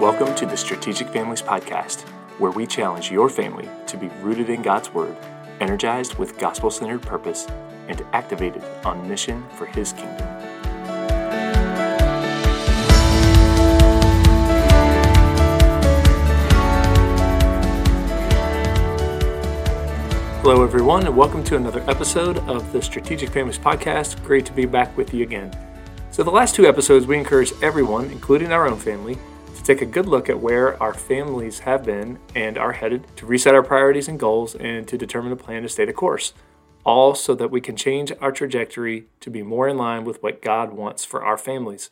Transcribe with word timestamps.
Welcome 0.00 0.34
to 0.34 0.44
the 0.44 0.58
Strategic 0.58 1.08
Families 1.08 1.40
Podcast, 1.40 2.02
where 2.38 2.50
we 2.50 2.66
challenge 2.66 3.10
your 3.10 3.30
family 3.30 3.66
to 3.86 3.96
be 3.96 4.08
rooted 4.20 4.50
in 4.50 4.60
God's 4.60 4.92
Word, 4.92 5.16
energized 5.58 6.18
with 6.18 6.38
gospel 6.38 6.70
centered 6.70 7.00
purpose, 7.00 7.46
and 7.88 8.04
activated 8.12 8.62
on 8.84 9.08
mission 9.08 9.42
for 9.56 9.64
His 9.64 9.94
kingdom. 9.94 10.26
Hello, 20.42 20.62
everyone, 20.62 21.06
and 21.06 21.16
welcome 21.16 21.42
to 21.44 21.56
another 21.56 21.82
episode 21.88 22.36
of 22.40 22.70
the 22.74 22.82
Strategic 22.82 23.30
Families 23.30 23.58
Podcast. 23.58 24.22
Great 24.24 24.44
to 24.44 24.52
be 24.52 24.66
back 24.66 24.94
with 24.94 25.14
you 25.14 25.22
again. 25.22 25.56
So, 26.10 26.22
the 26.22 26.30
last 26.30 26.54
two 26.54 26.66
episodes, 26.66 27.06
we 27.06 27.16
encourage 27.16 27.52
everyone, 27.62 28.10
including 28.10 28.52
our 28.52 28.68
own 28.68 28.78
family, 28.78 29.16
take 29.66 29.82
a 29.82 29.86
good 29.86 30.06
look 30.06 30.30
at 30.30 30.38
where 30.38 30.80
our 30.80 30.94
families 30.94 31.58
have 31.60 31.84
been 31.84 32.18
and 32.36 32.56
are 32.56 32.72
headed, 32.72 33.04
to 33.16 33.26
reset 33.26 33.54
our 33.54 33.64
priorities 33.64 34.06
and 34.06 34.18
goals, 34.20 34.54
and 34.54 34.86
to 34.86 34.96
determine 34.96 35.32
a 35.32 35.36
plan 35.36 35.62
to 35.62 35.68
stay 35.68 35.84
the 35.84 35.92
course. 35.92 36.32
All 36.84 37.16
so 37.16 37.34
that 37.34 37.50
we 37.50 37.60
can 37.60 37.74
change 37.74 38.12
our 38.20 38.30
trajectory 38.30 39.06
to 39.18 39.28
be 39.28 39.42
more 39.42 39.66
in 39.66 39.76
line 39.76 40.04
with 40.04 40.22
what 40.22 40.40
God 40.40 40.72
wants 40.72 41.04
for 41.04 41.24
our 41.24 41.36
families. 41.36 41.90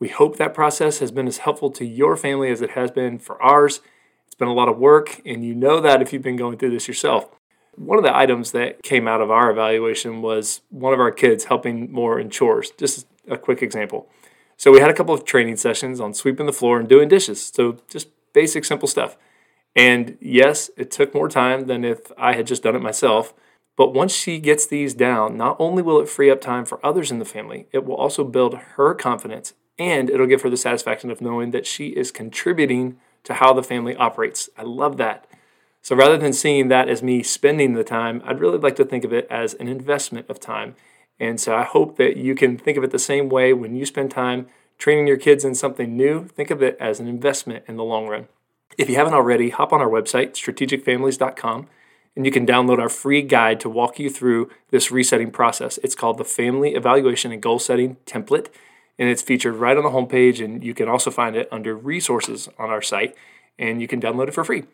We 0.00 0.08
hope 0.08 0.36
that 0.36 0.52
process 0.52 0.98
has 0.98 1.12
been 1.12 1.28
as 1.28 1.38
helpful 1.38 1.70
to 1.70 1.84
your 1.86 2.16
family 2.16 2.50
as 2.50 2.60
it 2.60 2.70
has 2.70 2.90
been 2.90 3.20
for 3.20 3.40
ours. 3.40 3.80
It's 4.26 4.34
been 4.34 4.48
a 4.48 4.52
lot 4.52 4.68
of 4.68 4.76
work, 4.76 5.22
and 5.24 5.44
you 5.44 5.54
know 5.54 5.80
that 5.80 6.02
if 6.02 6.12
you've 6.12 6.22
been 6.22 6.36
going 6.36 6.58
through 6.58 6.72
this 6.72 6.88
yourself. 6.88 7.28
One 7.76 7.98
of 7.98 8.04
the 8.04 8.16
items 8.16 8.50
that 8.50 8.82
came 8.82 9.06
out 9.06 9.20
of 9.20 9.30
our 9.30 9.48
evaluation 9.48 10.22
was 10.22 10.60
one 10.70 10.92
of 10.92 10.98
our 10.98 11.12
kids 11.12 11.44
helping 11.44 11.92
more 11.92 12.18
in 12.18 12.30
chores. 12.30 12.72
Just 12.76 13.06
a 13.28 13.38
quick 13.38 13.62
example. 13.62 14.08
So 14.56 14.72
we 14.72 14.80
had 14.80 14.90
a 14.90 14.94
couple 14.94 15.14
of 15.14 15.24
training 15.24 15.56
sessions 15.56 16.00
on 16.00 16.14
sweeping 16.14 16.46
the 16.46 16.52
floor 16.52 16.78
and 16.78 16.88
doing 16.88 17.08
dishes. 17.08 17.44
So 17.44 17.78
just 17.88 18.08
basic, 18.32 18.64
simple 18.64 18.88
stuff. 18.88 19.16
And 19.74 20.16
yes, 20.20 20.70
it 20.76 20.90
took 20.90 21.14
more 21.14 21.28
time 21.28 21.66
than 21.66 21.84
if 21.84 22.10
I 22.16 22.34
had 22.34 22.46
just 22.46 22.62
done 22.62 22.74
it 22.74 22.82
myself. 22.82 23.34
But 23.76 23.92
once 23.92 24.14
she 24.14 24.38
gets 24.38 24.66
these 24.66 24.94
down, 24.94 25.36
not 25.36 25.56
only 25.58 25.82
will 25.82 26.00
it 26.00 26.08
free 26.08 26.30
up 26.30 26.40
time 26.40 26.64
for 26.64 26.84
others 26.84 27.10
in 27.10 27.18
the 27.18 27.26
family, 27.26 27.68
it 27.72 27.84
will 27.84 27.94
also 27.94 28.24
build 28.24 28.54
her 28.54 28.94
confidence 28.94 29.52
and 29.78 30.08
it'll 30.08 30.26
give 30.26 30.40
her 30.40 30.48
the 30.48 30.56
satisfaction 30.56 31.10
of 31.10 31.20
knowing 31.20 31.50
that 31.50 31.66
she 31.66 31.88
is 31.88 32.10
contributing 32.10 32.96
to 33.24 33.34
how 33.34 33.52
the 33.52 33.62
family 33.62 33.94
operates. 33.96 34.48
I 34.56 34.62
love 34.62 34.96
that. 34.96 35.26
So 35.82 35.94
rather 35.94 36.16
than 36.16 36.32
seeing 36.32 36.68
that 36.68 36.88
as 36.88 37.02
me 37.02 37.22
spending 37.22 37.74
the 37.74 37.84
time, 37.84 38.22
I'd 38.24 38.40
really 38.40 38.58
like 38.58 38.76
to 38.76 38.84
think 38.84 39.04
of 39.04 39.12
it 39.12 39.26
as 39.30 39.54
an 39.54 39.68
investment 39.68 40.28
of 40.30 40.40
time. 40.40 40.74
And 41.18 41.40
so 41.40 41.54
I 41.54 41.64
hope 41.64 41.96
that 41.96 42.16
you 42.16 42.34
can 42.34 42.58
think 42.58 42.76
of 42.76 42.84
it 42.84 42.90
the 42.90 42.98
same 42.98 43.28
way 43.28 43.52
when 43.52 43.74
you 43.74 43.86
spend 43.86 44.10
time 44.10 44.46
training 44.78 45.06
your 45.06 45.16
kids 45.16 45.44
in 45.44 45.54
something 45.54 45.96
new. 45.96 46.26
Think 46.28 46.50
of 46.50 46.62
it 46.62 46.76
as 46.78 47.00
an 47.00 47.08
investment 47.08 47.64
in 47.66 47.76
the 47.76 47.84
long 47.84 48.06
run. 48.06 48.28
If 48.76 48.90
you 48.90 48.96
haven't 48.96 49.14
already, 49.14 49.50
hop 49.50 49.72
on 49.72 49.80
our 49.80 49.88
website, 49.88 50.32
strategicfamilies.com, 50.32 51.68
and 52.14 52.26
you 52.26 52.32
can 52.32 52.46
download 52.46 52.78
our 52.78 52.88
free 52.88 53.22
guide 53.22 53.60
to 53.60 53.70
walk 53.70 53.98
you 53.98 54.10
through 54.10 54.50
this 54.70 54.90
resetting 54.90 55.30
process. 55.30 55.78
It's 55.82 55.94
called 55.94 56.18
the 56.18 56.24
Family 56.24 56.74
Evaluation 56.74 57.32
and 57.32 57.42
Goal 57.42 57.58
Setting 57.58 57.96
Template, 58.04 58.48
and 58.98 59.08
it's 59.08 59.22
featured 59.22 59.54
right 59.54 59.76
on 59.76 59.84
the 59.84 59.90
homepage. 59.90 60.44
And 60.44 60.62
you 60.62 60.74
can 60.74 60.88
also 60.88 61.10
find 61.10 61.36
it 61.36 61.48
under 61.50 61.74
resources 61.74 62.48
on 62.58 62.68
our 62.68 62.82
site, 62.82 63.14
and 63.58 63.80
you 63.80 63.88
can 63.88 64.00
download 64.00 64.28
it 64.28 64.34
for 64.34 64.44
free. 64.44 64.64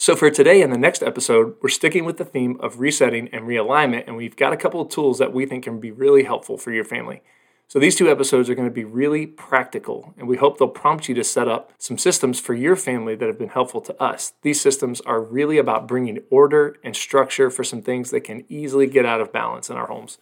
So, 0.00 0.14
for 0.14 0.30
today 0.30 0.62
and 0.62 0.72
the 0.72 0.78
next 0.78 1.02
episode, 1.02 1.56
we're 1.60 1.68
sticking 1.68 2.04
with 2.04 2.18
the 2.18 2.24
theme 2.24 2.56
of 2.60 2.78
resetting 2.78 3.28
and 3.32 3.44
realignment, 3.44 4.04
and 4.06 4.16
we've 4.16 4.36
got 4.36 4.52
a 4.52 4.56
couple 4.56 4.80
of 4.80 4.90
tools 4.90 5.18
that 5.18 5.32
we 5.32 5.44
think 5.44 5.64
can 5.64 5.80
be 5.80 5.90
really 5.90 6.22
helpful 6.22 6.56
for 6.56 6.70
your 6.70 6.84
family. 6.84 7.20
So, 7.66 7.80
these 7.80 7.96
two 7.96 8.08
episodes 8.08 8.48
are 8.48 8.54
going 8.54 8.68
to 8.68 8.72
be 8.74 8.84
really 8.84 9.26
practical, 9.26 10.14
and 10.16 10.28
we 10.28 10.36
hope 10.36 10.56
they'll 10.56 10.68
prompt 10.68 11.08
you 11.08 11.16
to 11.16 11.24
set 11.24 11.48
up 11.48 11.72
some 11.78 11.98
systems 11.98 12.38
for 12.38 12.54
your 12.54 12.76
family 12.76 13.16
that 13.16 13.26
have 13.26 13.40
been 13.40 13.48
helpful 13.48 13.80
to 13.80 14.00
us. 14.00 14.34
These 14.42 14.60
systems 14.60 15.00
are 15.00 15.20
really 15.20 15.58
about 15.58 15.88
bringing 15.88 16.20
order 16.30 16.76
and 16.84 16.94
structure 16.94 17.50
for 17.50 17.64
some 17.64 17.82
things 17.82 18.12
that 18.12 18.20
can 18.20 18.44
easily 18.48 18.86
get 18.86 19.04
out 19.04 19.20
of 19.20 19.32
balance 19.32 19.68
in 19.68 19.76
our 19.76 19.88
homes. 19.88 20.18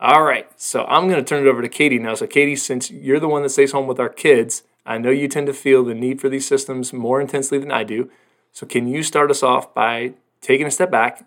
All 0.00 0.24
right, 0.24 0.50
so 0.60 0.84
I'm 0.86 1.06
going 1.06 1.24
to 1.24 1.24
turn 1.24 1.46
it 1.46 1.48
over 1.48 1.62
to 1.62 1.68
Katie 1.68 2.00
now. 2.00 2.16
So, 2.16 2.26
Katie, 2.26 2.56
since 2.56 2.90
you're 2.90 3.20
the 3.20 3.28
one 3.28 3.44
that 3.44 3.50
stays 3.50 3.70
home 3.70 3.86
with 3.86 4.00
our 4.00 4.08
kids, 4.08 4.64
I 4.84 4.98
know 4.98 5.10
you 5.10 5.28
tend 5.28 5.46
to 5.46 5.54
feel 5.54 5.84
the 5.84 5.94
need 5.94 6.20
for 6.20 6.28
these 6.28 6.48
systems 6.48 6.92
more 6.92 7.20
intensely 7.20 7.58
than 7.58 7.70
I 7.70 7.84
do. 7.84 8.10
So, 8.52 8.66
can 8.66 8.86
you 8.86 9.02
start 9.02 9.30
us 9.30 9.42
off 9.42 9.74
by 9.74 10.14
taking 10.40 10.66
a 10.66 10.70
step 10.70 10.90
back 10.90 11.26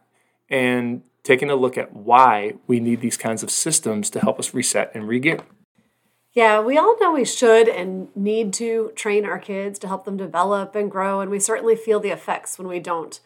and 0.49 1.01
taking 1.23 1.49
a 1.49 1.55
look 1.55 1.77
at 1.77 1.93
why 1.93 2.53
we 2.67 2.79
need 2.79 3.01
these 3.01 3.17
kinds 3.17 3.43
of 3.43 3.49
systems 3.49 4.09
to 4.11 4.19
help 4.19 4.39
us 4.39 4.53
reset 4.53 4.91
and 4.93 5.05
regear? 5.05 5.43
Yeah, 6.33 6.59
we 6.59 6.77
all 6.77 6.99
know 6.99 7.13
we 7.13 7.25
should 7.25 7.69
and 7.69 8.09
need 8.15 8.53
to 8.53 8.91
train 8.95 9.25
our 9.25 9.39
kids 9.39 9.79
to 9.79 9.87
help 9.87 10.05
them 10.05 10.17
develop 10.17 10.75
and 10.75 10.91
grow, 10.91 11.21
and 11.21 11.31
we 11.31 11.39
certainly 11.39 11.75
feel 11.75 11.99
the 11.99 12.09
effects 12.09 12.59
when 12.59 12.67
we 12.67 12.79
don't. 12.79 13.19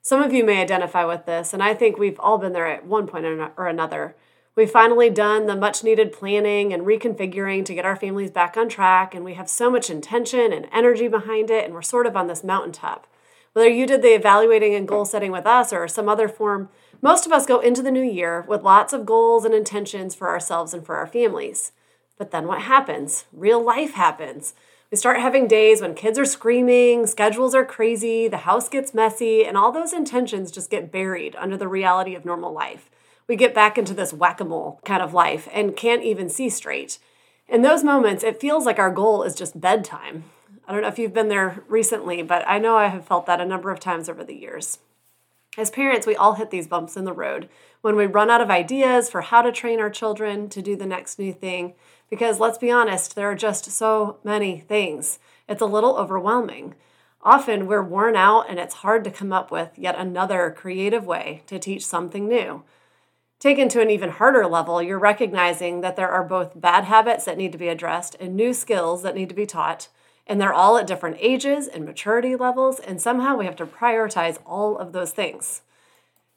Some 0.00 0.22
of 0.22 0.32
you 0.32 0.44
may 0.44 0.62
identify 0.62 1.04
with 1.04 1.26
this, 1.26 1.52
and 1.52 1.62
I 1.62 1.74
think 1.74 1.98
we've 1.98 2.18
all 2.20 2.38
been 2.38 2.52
there 2.52 2.68
at 2.68 2.86
one 2.86 3.06
point 3.06 3.24
or 3.26 3.66
another. 3.66 4.16
We've 4.54 4.70
finally 4.70 5.10
done 5.10 5.46
the 5.46 5.56
much 5.56 5.82
needed 5.82 6.12
planning 6.12 6.72
and 6.72 6.84
reconfiguring 6.84 7.64
to 7.64 7.74
get 7.74 7.84
our 7.84 7.96
families 7.96 8.30
back 8.30 8.56
on 8.56 8.68
track, 8.68 9.14
and 9.14 9.24
we 9.24 9.34
have 9.34 9.48
so 9.48 9.70
much 9.70 9.90
intention 9.90 10.52
and 10.52 10.68
energy 10.72 11.08
behind 11.08 11.50
it, 11.50 11.64
and 11.64 11.74
we're 11.74 11.82
sort 11.82 12.06
of 12.06 12.16
on 12.16 12.28
this 12.28 12.44
mountaintop. 12.44 13.06
Whether 13.52 13.68
you 13.68 13.86
did 13.86 14.00
the 14.00 14.14
evaluating 14.14 14.74
and 14.74 14.88
goal 14.88 15.04
setting 15.04 15.30
with 15.30 15.46
us 15.46 15.72
or 15.72 15.86
some 15.86 16.08
other 16.08 16.28
form, 16.28 16.70
most 17.02 17.26
of 17.26 17.32
us 17.32 17.44
go 17.44 17.60
into 17.60 17.82
the 17.82 17.90
new 17.90 18.02
year 18.02 18.46
with 18.48 18.62
lots 18.62 18.94
of 18.94 19.04
goals 19.04 19.44
and 19.44 19.52
intentions 19.52 20.14
for 20.14 20.30
ourselves 20.30 20.72
and 20.72 20.86
for 20.86 20.96
our 20.96 21.06
families. 21.06 21.72
But 22.16 22.30
then 22.30 22.46
what 22.46 22.62
happens? 22.62 23.26
Real 23.32 23.62
life 23.62 23.92
happens. 23.92 24.54
We 24.90 24.96
start 24.96 25.20
having 25.20 25.48
days 25.48 25.80
when 25.80 25.94
kids 25.94 26.18
are 26.18 26.24
screaming, 26.24 27.06
schedules 27.06 27.54
are 27.54 27.64
crazy, 27.64 28.28
the 28.28 28.38
house 28.38 28.68
gets 28.68 28.94
messy, 28.94 29.44
and 29.44 29.56
all 29.56 29.72
those 29.72 29.92
intentions 29.92 30.50
just 30.50 30.70
get 30.70 30.92
buried 30.92 31.34
under 31.36 31.56
the 31.56 31.68
reality 31.68 32.14
of 32.14 32.24
normal 32.24 32.52
life. 32.52 32.90
We 33.26 33.36
get 33.36 33.54
back 33.54 33.76
into 33.76 33.94
this 33.94 34.12
whack 34.12 34.40
a 34.40 34.44
mole 34.44 34.80
kind 34.84 35.02
of 35.02 35.14
life 35.14 35.48
and 35.52 35.76
can't 35.76 36.02
even 36.02 36.28
see 36.28 36.48
straight. 36.48 36.98
In 37.48 37.62
those 37.62 37.84
moments, 37.84 38.24
it 38.24 38.40
feels 38.40 38.64
like 38.64 38.78
our 38.78 38.90
goal 38.90 39.22
is 39.22 39.34
just 39.34 39.60
bedtime. 39.60 40.24
I 40.66 40.72
don't 40.72 40.82
know 40.82 40.88
if 40.88 40.98
you've 40.98 41.14
been 41.14 41.28
there 41.28 41.62
recently, 41.68 42.22
but 42.22 42.46
I 42.46 42.58
know 42.58 42.76
I 42.76 42.86
have 42.86 43.06
felt 43.06 43.26
that 43.26 43.40
a 43.40 43.44
number 43.46 43.70
of 43.70 43.80
times 43.80 44.08
over 44.08 44.22
the 44.22 44.36
years. 44.36 44.78
As 45.58 45.70
parents, 45.70 46.06
we 46.06 46.16
all 46.16 46.34
hit 46.34 46.50
these 46.50 46.66
bumps 46.66 46.96
in 46.96 47.04
the 47.04 47.12
road 47.12 47.48
when 47.82 47.96
we 47.96 48.06
run 48.06 48.30
out 48.30 48.40
of 48.40 48.50
ideas 48.50 49.10
for 49.10 49.20
how 49.20 49.42
to 49.42 49.52
train 49.52 49.80
our 49.80 49.90
children 49.90 50.48
to 50.48 50.62
do 50.62 50.76
the 50.76 50.86
next 50.86 51.18
new 51.18 51.32
thing. 51.32 51.74
Because 52.08 52.40
let's 52.40 52.58
be 52.58 52.70
honest, 52.70 53.14
there 53.14 53.30
are 53.30 53.34
just 53.34 53.70
so 53.70 54.18
many 54.24 54.60
things. 54.60 55.18
It's 55.48 55.60
a 55.60 55.66
little 55.66 55.96
overwhelming. 55.96 56.74
Often 57.22 57.66
we're 57.66 57.82
worn 57.82 58.16
out 58.16 58.48
and 58.48 58.58
it's 58.58 58.76
hard 58.76 59.04
to 59.04 59.10
come 59.10 59.32
up 59.32 59.50
with 59.50 59.70
yet 59.76 59.96
another 59.98 60.54
creative 60.56 61.04
way 61.04 61.42
to 61.48 61.58
teach 61.58 61.84
something 61.84 62.28
new. 62.28 62.62
Taken 63.38 63.68
to 63.70 63.80
an 63.80 63.90
even 63.90 64.10
harder 64.10 64.46
level, 64.46 64.80
you're 64.80 64.98
recognizing 64.98 65.80
that 65.80 65.96
there 65.96 66.08
are 66.08 66.24
both 66.24 66.58
bad 66.58 66.84
habits 66.84 67.24
that 67.24 67.36
need 67.36 67.52
to 67.52 67.58
be 67.58 67.68
addressed 67.68 68.16
and 68.20 68.34
new 68.34 68.54
skills 68.54 69.02
that 69.02 69.16
need 69.16 69.28
to 69.28 69.34
be 69.34 69.46
taught 69.46 69.88
and 70.26 70.40
they're 70.40 70.52
all 70.52 70.76
at 70.76 70.86
different 70.86 71.16
ages 71.20 71.66
and 71.68 71.84
maturity 71.84 72.36
levels, 72.36 72.78
and 72.78 73.00
somehow 73.00 73.36
we 73.36 73.44
have 73.44 73.56
to 73.56 73.66
prioritize 73.66 74.38
all 74.46 74.76
of 74.78 74.92
those 74.92 75.12
things. 75.12 75.62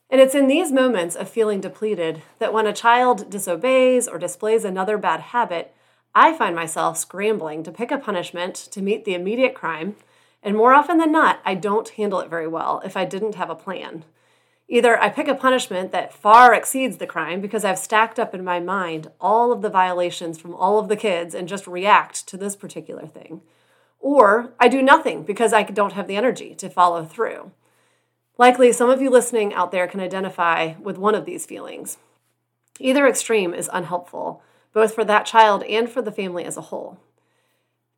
And 0.09 0.21
it's 0.21 0.35
in 0.35 0.47
these 0.47 0.71
moments 0.71 1.15
of 1.15 1.29
feeling 1.29 1.61
depleted 1.61 2.21
that 2.39 2.53
when 2.53 2.67
a 2.67 2.73
child 2.73 3.29
disobeys 3.29 4.07
or 4.07 4.19
displays 4.19 4.63
another 4.63 4.97
bad 4.97 5.19
habit, 5.19 5.73
I 6.13 6.33
find 6.33 6.55
myself 6.55 6.97
scrambling 6.97 7.63
to 7.63 7.71
pick 7.71 7.91
a 7.91 7.97
punishment 7.97 8.55
to 8.71 8.81
meet 8.81 9.05
the 9.05 9.15
immediate 9.15 9.53
crime, 9.53 9.95
and 10.41 10.55
more 10.55 10.73
often 10.73 10.97
than 10.97 11.11
not, 11.11 11.39
I 11.43 11.55
don't 11.55 11.89
handle 11.89 12.19
it 12.19 12.29
very 12.29 12.47
well 12.47 12.81
if 12.85 12.95
I 12.95 13.03
didn't 13.03 13.35
have 13.35 13.49
a 13.49 13.55
plan. 13.55 14.05
Either 14.67 14.99
I 14.99 15.09
pick 15.09 15.27
a 15.27 15.35
punishment 15.35 15.91
that 15.91 16.13
far 16.13 16.53
exceeds 16.53 16.97
the 16.97 17.07
crime 17.07 17.41
because 17.41 17.65
I've 17.65 17.77
stacked 17.77 18.19
up 18.19 18.33
in 18.33 18.43
my 18.43 18.59
mind 18.59 19.11
all 19.21 19.51
of 19.51 19.61
the 19.61 19.69
violations 19.69 20.39
from 20.39 20.55
all 20.55 20.79
of 20.79 20.87
the 20.87 20.95
kids 20.95 21.35
and 21.35 21.47
just 21.47 21.67
react 21.67 22.27
to 22.27 22.37
this 22.37 22.55
particular 22.55 23.05
thing 23.05 23.41
or 24.05 24.51
I 24.59 24.67
do 24.67 24.83
nothing 24.83 25.23
because 25.23 25.51
I 25.51 25.63
don't 25.63 25.93
have 25.93 26.05
the 26.05 26.15
energy 26.15 26.53
to 26.55 26.69
follow 26.69 27.03
through. 27.05 27.49
Likely, 28.37 28.71
some 28.71 28.87
of 28.87 29.01
you 29.01 29.09
listening 29.09 29.51
out 29.51 29.71
there 29.71 29.87
can 29.87 29.99
identify 29.99 30.75
with 30.79 30.99
one 30.99 31.15
of 31.15 31.25
these 31.25 31.47
feelings. 31.47 31.97
Either 32.79 33.07
extreme 33.07 33.51
is 33.51 33.67
unhelpful, 33.73 34.43
both 34.73 34.93
for 34.93 35.03
that 35.05 35.25
child 35.25 35.63
and 35.63 35.89
for 35.89 36.03
the 36.03 36.11
family 36.11 36.45
as 36.45 36.55
a 36.55 36.67
whole. 36.69 36.99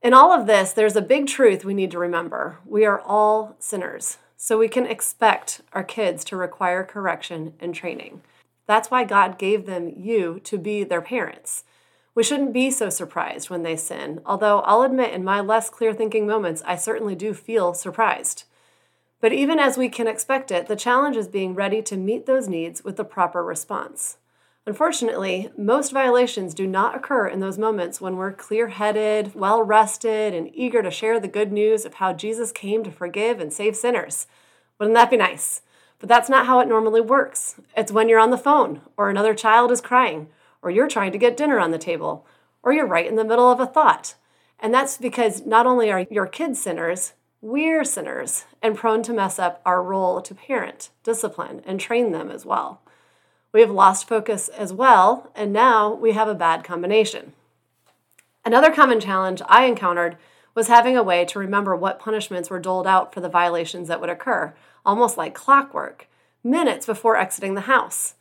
In 0.01 0.13
all 0.13 0.31
of 0.31 0.47
this, 0.47 0.71
there's 0.71 0.95
a 0.95 1.01
big 1.01 1.27
truth 1.27 1.65
we 1.65 1.73
need 1.73 1.91
to 1.91 1.99
remember. 1.99 2.59
We 2.65 2.85
are 2.85 3.01
all 3.01 3.57
sinners, 3.59 4.17
so 4.37 4.57
we 4.57 4.69
can 4.69 4.85
expect 4.85 5.59
our 5.73 5.83
kids 5.83 6.23
to 6.25 6.37
require 6.37 6.85
correction 6.85 7.51
and 7.59 7.75
training. 7.75 8.21
That's 8.65 8.89
why 8.89 9.03
God 9.03 9.37
gave 9.37 9.65
them 9.65 9.91
you 9.93 10.39
to 10.45 10.57
be 10.57 10.85
their 10.85 11.01
parents. 11.01 11.65
We 12.17 12.23
shouldn't 12.23 12.51
be 12.51 12.71
so 12.71 12.89
surprised 12.89 13.51
when 13.51 13.61
they 13.61 13.75
sin, 13.75 14.21
although 14.25 14.61
I'll 14.61 14.81
admit 14.81 15.13
in 15.13 15.23
my 15.23 15.39
less 15.39 15.69
clear 15.69 15.93
thinking 15.93 16.25
moments, 16.25 16.63
I 16.65 16.75
certainly 16.75 17.13
do 17.13 17.31
feel 17.31 17.75
surprised. 17.75 18.45
But 19.21 19.33
even 19.33 19.59
as 19.59 19.77
we 19.77 19.87
can 19.87 20.07
expect 20.07 20.49
it, 20.49 20.65
the 20.65 20.75
challenge 20.75 21.15
is 21.15 21.27
being 21.27 21.53
ready 21.53 21.79
to 21.83 21.95
meet 21.95 22.25
those 22.25 22.47
needs 22.47 22.83
with 22.83 22.97
the 22.97 23.03
proper 23.03 23.43
response. 23.43 24.17
Unfortunately, 24.65 25.51
most 25.55 25.91
violations 25.91 26.55
do 26.55 26.65
not 26.65 26.95
occur 26.95 27.27
in 27.27 27.39
those 27.39 27.59
moments 27.59 28.01
when 28.01 28.17
we're 28.17 28.33
clear 28.33 28.69
headed, 28.69 29.35
well 29.35 29.61
rested, 29.61 30.33
and 30.33 30.49
eager 30.55 30.81
to 30.81 30.89
share 30.89 31.19
the 31.19 31.27
good 31.27 31.51
news 31.51 31.85
of 31.85 31.93
how 31.93 32.13
Jesus 32.13 32.51
came 32.51 32.83
to 32.83 32.89
forgive 32.89 33.39
and 33.39 33.53
save 33.53 33.75
sinners. 33.75 34.25
Wouldn't 34.79 34.95
that 34.95 35.11
be 35.11 35.17
nice? 35.17 35.61
But 35.99 36.09
that's 36.09 36.29
not 36.29 36.47
how 36.47 36.61
it 36.61 36.67
normally 36.67 36.99
works. 36.99 37.61
It's 37.75 37.91
when 37.91 38.09
you're 38.09 38.19
on 38.19 38.31
the 38.31 38.39
phone, 38.39 38.81
or 38.97 39.11
another 39.11 39.35
child 39.35 39.71
is 39.71 39.81
crying, 39.81 40.29
or 40.61 40.71
you're 40.71 40.87
trying 40.87 41.11
to 41.11 41.17
get 41.17 41.37
dinner 41.37 41.59
on 41.59 41.71
the 41.71 41.77
table, 41.77 42.25
or 42.63 42.73
you're 42.73 42.85
right 42.85 43.07
in 43.07 43.15
the 43.15 43.25
middle 43.25 43.49
of 43.51 43.59
a 43.59 43.65
thought. 43.65 44.15
And 44.59 44.73
that's 44.73 44.97
because 44.97 45.45
not 45.45 45.65
only 45.65 45.91
are 45.91 46.05
your 46.09 46.27
kids 46.27 46.59
sinners, 46.59 47.13
we're 47.41 47.83
sinners 47.83 48.45
and 48.61 48.75
prone 48.75 49.03
to 49.03 49.13
mess 49.13 49.37
up 49.37 49.61
our 49.65 49.83
role 49.83 50.21
to 50.21 50.33
parent, 50.33 50.89
discipline, 51.03 51.61
and 51.65 51.79
train 51.79 52.11
them 52.11 52.31
as 52.31 52.45
well. 52.45 52.81
We 53.53 53.61
have 53.61 53.71
lost 53.71 54.07
focus 54.07 54.49
as 54.49 54.73
well, 54.73 55.31
and 55.35 55.53
now 55.53 55.93
we 55.93 56.11
have 56.13 56.27
a 56.27 56.35
bad 56.35 56.63
combination. 56.63 57.33
Another 58.43 58.71
common 58.71 58.99
challenge 58.99 59.41
I 59.47 59.65
encountered 59.65 60.17
was 60.55 60.67
having 60.67 60.97
a 60.97 61.03
way 61.03 61.23
to 61.25 61.39
remember 61.39 61.75
what 61.75 61.99
punishments 61.99 62.49
were 62.49 62.59
doled 62.59 62.87
out 62.87 63.13
for 63.13 63.21
the 63.21 63.29
violations 63.29 63.87
that 63.87 64.01
would 64.01 64.09
occur, 64.09 64.55
almost 64.85 65.15
like 65.15 65.35
clockwork, 65.35 66.07
minutes 66.43 66.85
before 66.85 67.15
exiting 67.15 67.53
the 67.53 67.61
house. 67.61 68.15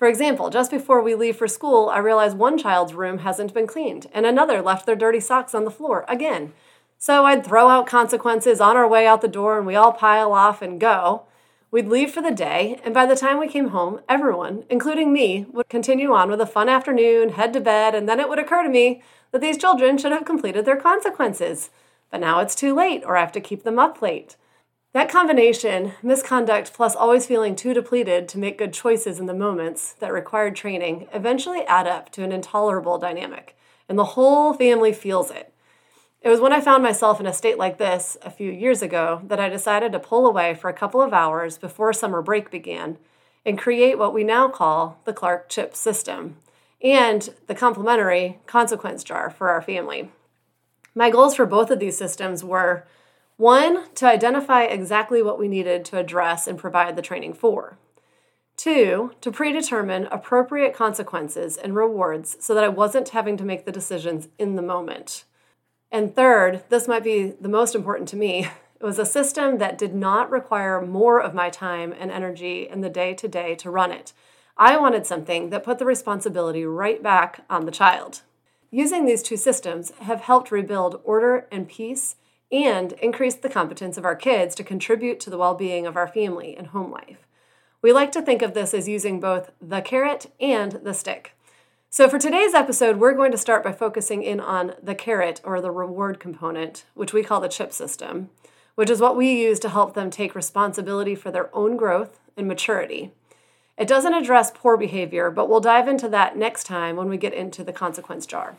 For 0.00 0.08
example, 0.08 0.48
just 0.48 0.70
before 0.70 1.02
we 1.02 1.14
leave 1.14 1.36
for 1.36 1.46
school, 1.46 1.90
I 1.90 1.98
realize 1.98 2.34
one 2.34 2.56
child's 2.56 2.94
room 2.94 3.18
hasn't 3.18 3.52
been 3.52 3.66
cleaned, 3.66 4.06
and 4.14 4.24
another 4.24 4.62
left 4.62 4.86
their 4.86 4.96
dirty 4.96 5.20
socks 5.20 5.54
on 5.54 5.66
the 5.66 5.70
floor 5.70 6.06
again. 6.08 6.54
So 6.96 7.26
I'd 7.26 7.44
throw 7.44 7.68
out 7.68 7.86
consequences 7.86 8.62
on 8.62 8.78
our 8.78 8.88
way 8.88 9.06
out 9.06 9.20
the 9.20 9.28
door, 9.28 9.58
and 9.58 9.66
we 9.66 9.76
all 9.76 9.92
pile 9.92 10.32
off 10.32 10.62
and 10.62 10.80
go. 10.80 11.24
We'd 11.70 11.88
leave 11.88 12.10
for 12.10 12.22
the 12.22 12.30
day, 12.30 12.80
and 12.82 12.94
by 12.94 13.04
the 13.04 13.14
time 13.14 13.38
we 13.38 13.46
came 13.46 13.68
home, 13.68 14.00
everyone, 14.08 14.64
including 14.70 15.12
me, 15.12 15.44
would 15.52 15.68
continue 15.68 16.14
on 16.14 16.30
with 16.30 16.40
a 16.40 16.46
fun 16.46 16.70
afternoon, 16.70 17.32
head 17.32 17.52
to 17.52 17.60
bed, 17.60 17.94
and 17.94 18.08
then 18.08 18.20
it 18.20 18.28
would 18.30 18.38
occur 18.38 18.62
to 18.62 18.70
me 18.70 19.02
that 19.32 19.42
these 19.42 19.58
children 19.58 19.98
should 19.98 20.12
have 20.12 20.24
completed 20.24 20.64
their 20.64 20.80
consequences. 20.80 21.68
But 22.10 22.20
now 22.20 22.40
it's 22.40 22.54
too 22.54 22.74
late, 22.74 23.02
or 23.04 23.18
I 23.18 23.20
have 23.20 23.32
to 23.32 23.40
keep 23.42 23.64
them 23.64 23.78
up 23.78 24.00
late. 24.00 24.36
That 24.92 25.08
combination, 25.08 25.92
misconduct 26.02 26.72
plus 26.72 26.96
always 26.96 27.24
feeling 27.24 27.54
too 27.54 27.72
depleted 27.72 28.28
to 28.28 28.38
make 28.38 28.58
good 28.58 28.72
choices 28.72 29.20
in 29.20 29.26
the 29.26 29.34
moments 29.34 29.92
that 30.00 30.12
required 30.12 30.56
training, 30.56 31.06
eventually 31.14 31.62
add 31.66 31.86
up 31.86 32.10
to 32.12 32.24
an 32.24 32.32
intolerable 32.32 32.98
dynamic, 32.98 33.56
and 33.88 33.96
the 33.96 34.04
whole 34.04 34.52
family 34.52 34.92
feels 34.92 35.30
it. 35.30 35.54
It 36.22 36.28
was 36.28 36.40
when 36.40 36.52
I 36.52 36.60
found 36.60 36.82
myself 36.82 37.20
in 37.20 37.26
a 37.26 37.32
state 37.32 37.56
like 37.56 37.78
this 37.78 38.16
a 38.22 38.30
few 38.30 38.50
years 38.50 38.82
ago 38.82 39.22
that 39.26 39.38
I 39.38 39.48
decided 39.48 39.92
to 39.92 40.00
pull 40.00 40.26
away 40.26 40.54
for 40.54 40.68
a 40.68 40.74
couple 40.74 41.00
of 41.00 41.12
hours 41.12 41.56
before 41.56 41.92
summer 41.92 42.20
break 42.20 42.50
began 42.50 42.98
and 43.46 43.56
create 43.56 43.96
what 43.96 44.12
we 44.12 44.24
now 44.24 44.48
call 44.48 45.00
the 45.04 45.12
Clark 45.12 45.48
Chip 45.48 45.76
System 45.76 46.36
and 46.82 47.32
the 47.46 47.54
complementary 47.54 48.40
consequence 48.46 49.04
jar 49.04 49.30
for 49.30 49.50
our 49.50 49.62
family. 49.62 50.10
My 50.96 51.10
goals 51.10 51.36
for 51.36 51.46
both 51.46 51.70
of 51.70 51.78
these 51.78 51.96
systems 51.96 52.42
were 52.42 52.86
one, 53.40 53.86
to 53.94 54.06
identify 54.06 54.64
exactly 54.64 55.22
what 55.22 55.38
we 55.38 55.48
needed 55.48 55.82
to 55.86 55.96
address 55.98 56.46
and 56.46 56.58
provide 56.58 56.94
the 56.94 57.02
training 57.02 57.32
for. 57.32 57.78
Two, 58.54 59.12
to 59.22 59.32
predetermine 59.32 60.06
appropriate 60.10 60.74
consequences 60.74 61.56
and 61.56 61.74
rewards 61.74 62.36
so 62.40 62.54
that 62.54 62.64
I 62.64 62.68
wasn't 62.68 63.08
having 63.08 63.38
to 63.38 63.44
make 63.44 63.64
the 63.64 63.72
decisions 63.72 64.28
in 64.38 64.56
the 64.56 64.62
moment. 64.62 65.24
And 65.90 66.14
third, 66.14 66.64
this 66.68 66.86
might 66.86 67.02
be 67.02 67.30
the 67.40 67.48
most 67.48 67.74
important 67.74 68.10
to 68.10 68.16
me, 68.16 68.40
it 68.80 68.84
was 68.84 68.98
a 68.98 69.06
system 69.06 69.56
that 69.56 69.78
did 69.78 69.94
not 69.94 70.30
require 70.30 70.80
more 70.80 71.18
of 71.20 71.34
my 71.34 71.48
time 71.48 71.94
and 71.98 72.10
energy 72.10 72.68
in 72.68 72.82
the 72.82 72.90
day 72.90 73.14
to 73.14 73.26
day 73.26 73.54
to 73.56 73.70
run 73.70 73.90
it. 73.90 74.12
I 74.58 74.76
wanted 74.76 75.06
something 75.06 75.48
that 75.48 75.64
put 75.64 75.78
the 75.78 75.86
responsibility 75.86 76.66
right 76.66 77.02
back 77.02 77.44
on 77.48 77.64
the 77.64 77.72
child. 77.72 78.20
Using 78.70 79.06
these 79.06 79.22
two 79.22 79.38
systems 79.38 79.92
have 80.00 80.20
helped 80.20 80.50
rebuild 80.50 81.00
order 81.04 81.46
and 81.50 81.66
peace 81.66 82.16
and 82.52 82.92
increase 82.94 83.34
the 83.34 83.48
competence 83.48 83.96
of 83.96 84.04
our 84.04 84.16
kids 84.16 84.54
to 84.56 84.64
contribute 84.64 85.20
to 85.20 85.30
the 85.30 85.38
well 85.38 85.54
being 85.54 85.86
of 85.86 85.96
our 85.96 86.08
family 86.08 86.56
and 86.56 86.68
home 86.68 86.90
life. 86.90 87.26
We 87.82 87.92
like 87.92 88.12
to 88.12 88.22
think 88.22 88.42
of 88.42 88.54
this 88.54 88.74
as 88.74 88.88
using 88.88 89.20
both 89.20 89.50
the 89.60 89.80
carrot 89.80 90.30
and 90.38 90.72
the 90.82 90.92
stick. 90.92 91.32
So, 91.92 92.08
for 92.08 92.18
today's 92.18 92.54
episode, 92.54 92.98
we're 92.98 93.14
going 93.14 93.32
to 93.32 93.38
start 93.38 93.64
by 93.64 93.72
focusing 93.72 94.22
in 94.22 94.38
on 94.38 94.74
the 94.82 94.94
carrot 94.94 95.40
or 95.42 95.60
the 95.60 95.72
reward 95.72 96.20
component, 96.20 96.84
which 96.94 97.12
we 97.12 97.24
call 97.24 97.40
the 97.40 97.48
chip 97.48 97.72
system, 97.72 98.30
which 98.76 98.90
is 98.90 99.00
what 99.00 99.16
we 99.16 99.32
use 99.32 99.58
to 99.60 99.68
help 99.68 99.94
them 99.94 100.10
take 100.10 100.34
responsibility 100.34 101.14
for 101.14 101.32
their 101.32 101.54
own 101.54 101.76
growth 101.76 102.20
and 102.36 102.46
maturity. 102.46 103.12
It 103.76 103.88
doesn't 103.88 104.14
address 104.14 104.52
poor 104.54 104.76
behavior, 104.76 105.30
but 105.30 105.48
we'll 105.48 105.60
dive 105.60 105.88
into 105.88 106.08
that 106.10 106.36
next 106.36 106.64
time 106.64 106.94
when 106.96 107.08
we 107.08 107.16
get 107.16 107.32
into 107.32 107.64
the 107.64 107.72
consequence 107.72 108.24
jar. 108.24 108.56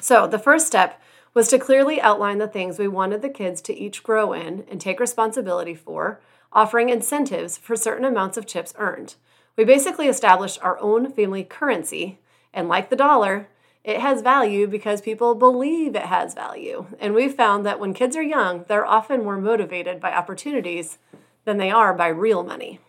So, 0.00 0.26
the 0.26 0.38
first 0.38 0.66
step 0.66 1.00
was 1.34 1.48
to 1.48 1.58
clearly 1.58 2.00
outline 2.00 2.38
the 2.38 2.48
things 2.48 2.78
we 2.78 2.88
wanted 2.88 3.20
the 3.20 3.28
kids 3.28 3.60
to 3.60 3.74
each 3.74 4.02
grow 4.02 4.32
in 4.32 4.64
and 4.70 4.80
take 4.80 5.00
responsibility 5.00 5.74
for, 5.74 6.20
offering 6.52 6.88
incentives 6.88 7.58
for 7.58 7.74
certain 7.74 8.04
amounts 8.04 8.36
of 8.36 8.46
chips 8.46 8.72
earned. 8.78 9.16
We 9.56 9.64
basically 9.64 10.06
established 10.06 10.60
our 10.62 10.78
own 10.78 11.10
family 11.12 11.44
currency 11.44 12.20
and 12.52 12.68
like 12.68 12.88
the 12.88 12.96
dollar, 12.96 13.48
it 13.82 14.00
has 14.00 14.22
value 14.22 14.66
because 14.66 15.02
people 15.02 15.34
believe 15.34 15.94
it 15.94 16.06
has 16.06 16.34
value. 16.34 16.86
And 16.98 17.12
we've 17.12 17.34
found 17.34 17.66
that 17.66 17.78
when 17.78 17.92
kids 17.92 18.16
are 18.16 18.22
young, 18.22 18.64
they're 18.66 18.86
often 18.86 19.24
more 19.24 19.36
motivated 19.36 20.00
by 20.00 20.14
opportunities 20.14 20.98
than 21.44 21.58
they 21.58 21.70
are 21.70 21.92
by 21.92 22.08
real 22.08 22.42
money. 22.42 22.80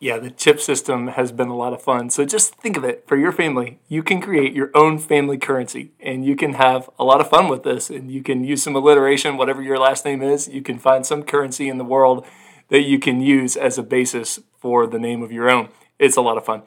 Yeah, 0.00 0.18
the 0.18 0.30
chip 0.30 0.60
system 0.60 1.08
has 1.08 1.32
been 1.32 1.48
a 1.48 1.56
lot 1.56 1.72
of 1.72 1.82
fun. 1.82 2.10
So 2.10 2.24
just 2.24 2.54
think 2.54 2.76
of 2.76 2.84
it 2.84 3.04
for 3.08 3.16
your 3.16 3.32
family. 3.32 3.80
You 3.88 4.04
can 4.04 4.20
create 4.20 4.52
your 4.52 4.70
own 4.72 4.98
family 4.98 5.38
currency 5.38 5.90
and 5.98 6.24
you 6.24 6.36
can 6.36 6.52
have 6.52 6.88
a 7.00 7.04
lot 7.04 7.20
of 7.20 7.28
fun 7.28 7.48
with 7.48 7.64
this. 7.64 7.90
And 7.90 8.08
you 8.10 8.22
can 8.22 8.44
use 8.44 8.62
some 8.62 8.76
alliteration, 8.76 9.36
whatever 9.36 9.60
your 9.60 9.78
last 9.78 10.04
name 10.04 10.22
is. 10.22 10.46
You 10.46 10.62
can 10.62 10.78
find 10.78 11.04
some 11.04 11.24
currency 11.24 11.68
in 11.68 11.78
the 11.78 11.84
world 11.84 12.24
that 12.68 12.82
you 12.82 13.00
can 13.00 13.20
use 13.20 13.56
as 13.56 13.76
a 13.76 13.82
basis 13.82 14.38
for 14.60 14.86
the 14.86 15.00
name 15.00 15.20
of 15.20 15.32
your 15.32 15.50
own. 15.50 15.68
It's 15.98 16.16
a 16.16 16.22
lot 16.22 16.38
of 16.38 16.44
fun. 16.44 16.62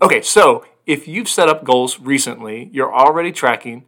Okay, 0.00 0.22
so 0.22 0.64
if 0.86 1.08
you've 1.08 1.28
set 1.28 1.48
up 1.48 1.64
goals 1.64 1.98
recently, 1.98 2.70
you're 2.72 2.94
already 2.94 3.32
tracking 3.32 3.86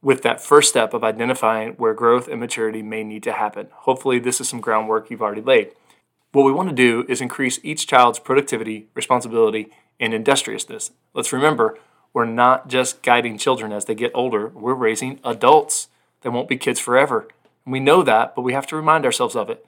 with 0.00 0.22
that 0.22 0.40
first 0.40 0.70
step 0.70 0.94
of 0.94 1.04
identifying 1.04 1.72
where 1.74 1.92
growth 1.92 2.28
and 2.28 2.40
maturity 2.40 2.82
may 2.82 3.04
need 3.04 3.22
to 3.24 3.32
happen. 3.32 3.68
Hopefully, 3.72 4.18
this 4.18 4.40
is 4.40 4.48
some 4.48 4.60
groundwork 4.60 5.10
you've 5.10 5.22
already 5.22 5.42
laid. 5.42 5.72
What 6.32 6.44
we 6.44 6.52
want 6.52 6.70
to 6.70 6.74
do 6.74 7.04
is 7.10 7.20
increase 7.20 7.60
each 7.62 7.86
child's 7.86 8.18
productivity, 8.18 8.88
responsibility, 8.94 9.70
and 10.00 10.14
industriousness. 10.14 10.90
Let's 11.12 11.30
remember, 11.30 11.78
we're 12.14 12.24
not 12.24 12.68
just 12.68 13.02
guiding 13.02 13.36
children 13.36 13.70
as 13.70 13.84
they 13.84 13.94
get 13.94 14.12
older, 14.14 14.48
we're 14.48 14.72
raising 14.72 15.20
adults. 15.24 15.88
They 16.22 16.30
won't 16.30 16.48
be 16.48 16.56
kids 16.56 16.80
forever. 16.80 17.28
And 17.66 17.72
we 17.72 17.80
know 17.80 18.02
that, 18.02 18.34
but 18.34 18.42
we 18.42 18.54
have 18.54 18.66
to 18.68 18.76
remind 18.76 19.04
ourselves 19.04 19.36
of 19.36 19.50
it. 19.50 19.66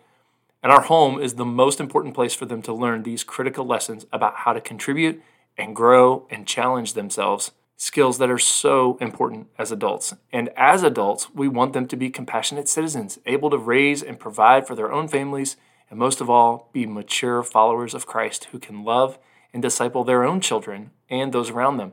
And 0.62 0.72
our 0.72 0.80
home 0.80 1.20
is 1.20 1.34
the 1.34 1.44
most 1.44 1.80
important 1.80 2.14
place 2.14 2.34
for 2.34 2.46
them 2.46 2.62
to 2.62 2.72
learn 2.72 3.02
these 3.02 3.24
critical 3.24 3.66
lessons 3.66 4.06
about 4.10 4.36
how 4.36 4.54
to 4.54 4.60
contribute 4.62 5.20
and 5.58 5.76
grow 5.76 6.26
and 6.30 6.46
challenge 6.46 6.94
themselves, 6.94 7.50
skills 7.76 8.16
that 8.16 8.30
are 8.30 8.38
so 8.38 8.96
important 9.02 9.48
as 9.58 9.70
adults. 9.70 10.14
And 10.32 10.48
as 10.56 10.82
adults, 10.82 11.28
we 11.34 11.46
want 11.46 11.74
them 11.74 11.86
to 11.88 11.96
be 11.96 12.08
compassionate 12.08 12.70
citizens, 12.70 13.18
able 13.26 13.50
to 13.50 13.58
raise 13.58 14.02
and 14.02 14.18
provide 14.18 14.66
for 14.66 14.74
their 14.74 14.90
own 14.90 15.08
families, 15.08 15.56
and 15.94 16.00
most 16.00 16.20
of 16.20 16.28
all, 16.28 16.70
be 16.72 16.86
mature 16.86 17.44
followers 17.44 17.94
of 17.94 18.04
Christ 18.04 18.48
who 18.50 18.58
can 18.58 18.82
love 18.82 19.16
and 19.52 19.62
disciple 19.62 20.02
their 20.02 20.24
own 20.24 20.40
children 20.40 20.90
and 21.08 21.32
those 21.32 21.50
around 21.50 21.76
them. 21.76 21.92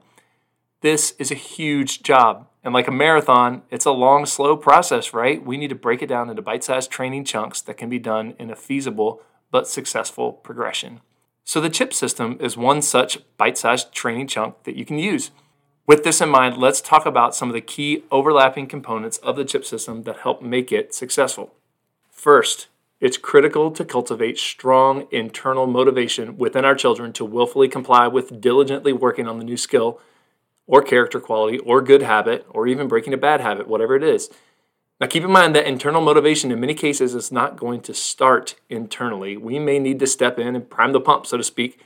This 0.82 1.14
is 1.20 1.30
a 1.30 1.36
huge 1.36 2.02
job. 2.02 2.48
And 2.64 2.74
like 2.74 2.88
a 2.88 2.92
marathon, 2.92 3.62
it's 3.70 3.86
a 3.86 3.92
long, 3.92 4.26
slow 4.26 4.58
process, 4.58 5.14
right? 5.14 5.46
We 5.46 5.56
need 5.56 5.68
to 5.68 5.76
break 5.76 6.02
it 6.02 6.08
down 6.08 6.32
into 6.32 6.42
bite 6.42 6.64
sized 6.64 6.90
training 6.90 7.26
chunks 7.26 7.62
that 7.62 7.78
can 7.78 7.90
be 7.90 8.00
done 8.00 8.34
in 8.40 8.50
a 8.50 8.56
feasible 8.56 9.22
but 9.52 9.68
successful 9.68 10.34
progression. 10.34 11.02
So 11.44 11.62
the 11.62 11.70
chip 11.70 11.94
system 11.94 12.38
is 12.40 12.58
one 12.58 12.82
such 12.82 13.20
bite-sized 13.38 13.92
training 13.92 14.30
chunk 14.30 14.64
that 14.64 14.76
you 14.76 14.84
can 14.84 14.98
use. 14.98 15.30
With 15.86 16.04
this 16.04 16.22
in 16.22 16.30
mind, 16.30 16.58
let's 16.58 16.82
talk 16.82 17.06
about 17.06 17.36
some 17.36 17.50
of 17.50 17.54
the 17.54 17.62
key 17.62 18.04
overlapping 18.10 18.66
components 18.66 19.20
of 19.20 19.36
the 19.36 19.46
chip 19.46 19.64
system 19.64 20.04
that 20.04 20.22
help 20.22 20.42
make 20.42 20.72
it 20.72 20.96
successful. 20.96 21.54
First, 22.10 22.68
it's 23.02 23.18
critical 23.18 23.72
to 23.72 23.84
cultivate 23.84 24.38
strong 24.38 25.08
internal 25.12 25.66
motivation 25.66 26.38
within 26.38 26.64
our 26.64 26.76
children 26.76 27.12
to 27.14 27.26
willfully 27.26 27.68
comply 27.68 28.08
with 28.08 28.40
diligently 28.40 28.94
working 28.94 29.28
on 29.28 29.40
the 29.40 29.44
new 29.44 29.58
skill 29.58 30.00
or 30.68 30.84
character 30.84 31.20
quality 31.20 31.58
or 31.60 31.82
good 31.82 32.04
habit 32.04 32.46
or 32.50 32.68
even 32.68 32.88
breaking 32.88 33.14
a 33.14 33.18
bad 33.18 33.42
habit, 33.42 33.68
whatever 33.68 33.96
it 33.96 34.04
is. 34.04 34.30
Now, 35.00 35.08
keep 35.08 35.24
in 35.24 35.32
mind 35.32 35.56
that 35.56 35.66
internal 35.66 36.00
motivation 36.00 36.52
in 36.52 36.60
many 36.60 36.76
cases 36.76 37.16
is 37.16 37.32
not 37.32 37.58
going 37.58 37.82
to 37.82 37.94
start 37.94 38.54
internally. 38.70 39.36
We 39.36 39.58
may 39.58 39.80
need 39.80 39.98
to 40.00 40.06
step 40.06 40.38
in 40.38 40.56
and 40.56 40.70
prime 40.70 40.92
the 40.92 41.02
pump, 41.02 41.26
so 41.26 41.38
to 41.38 41.44
speak, 41.44 41.80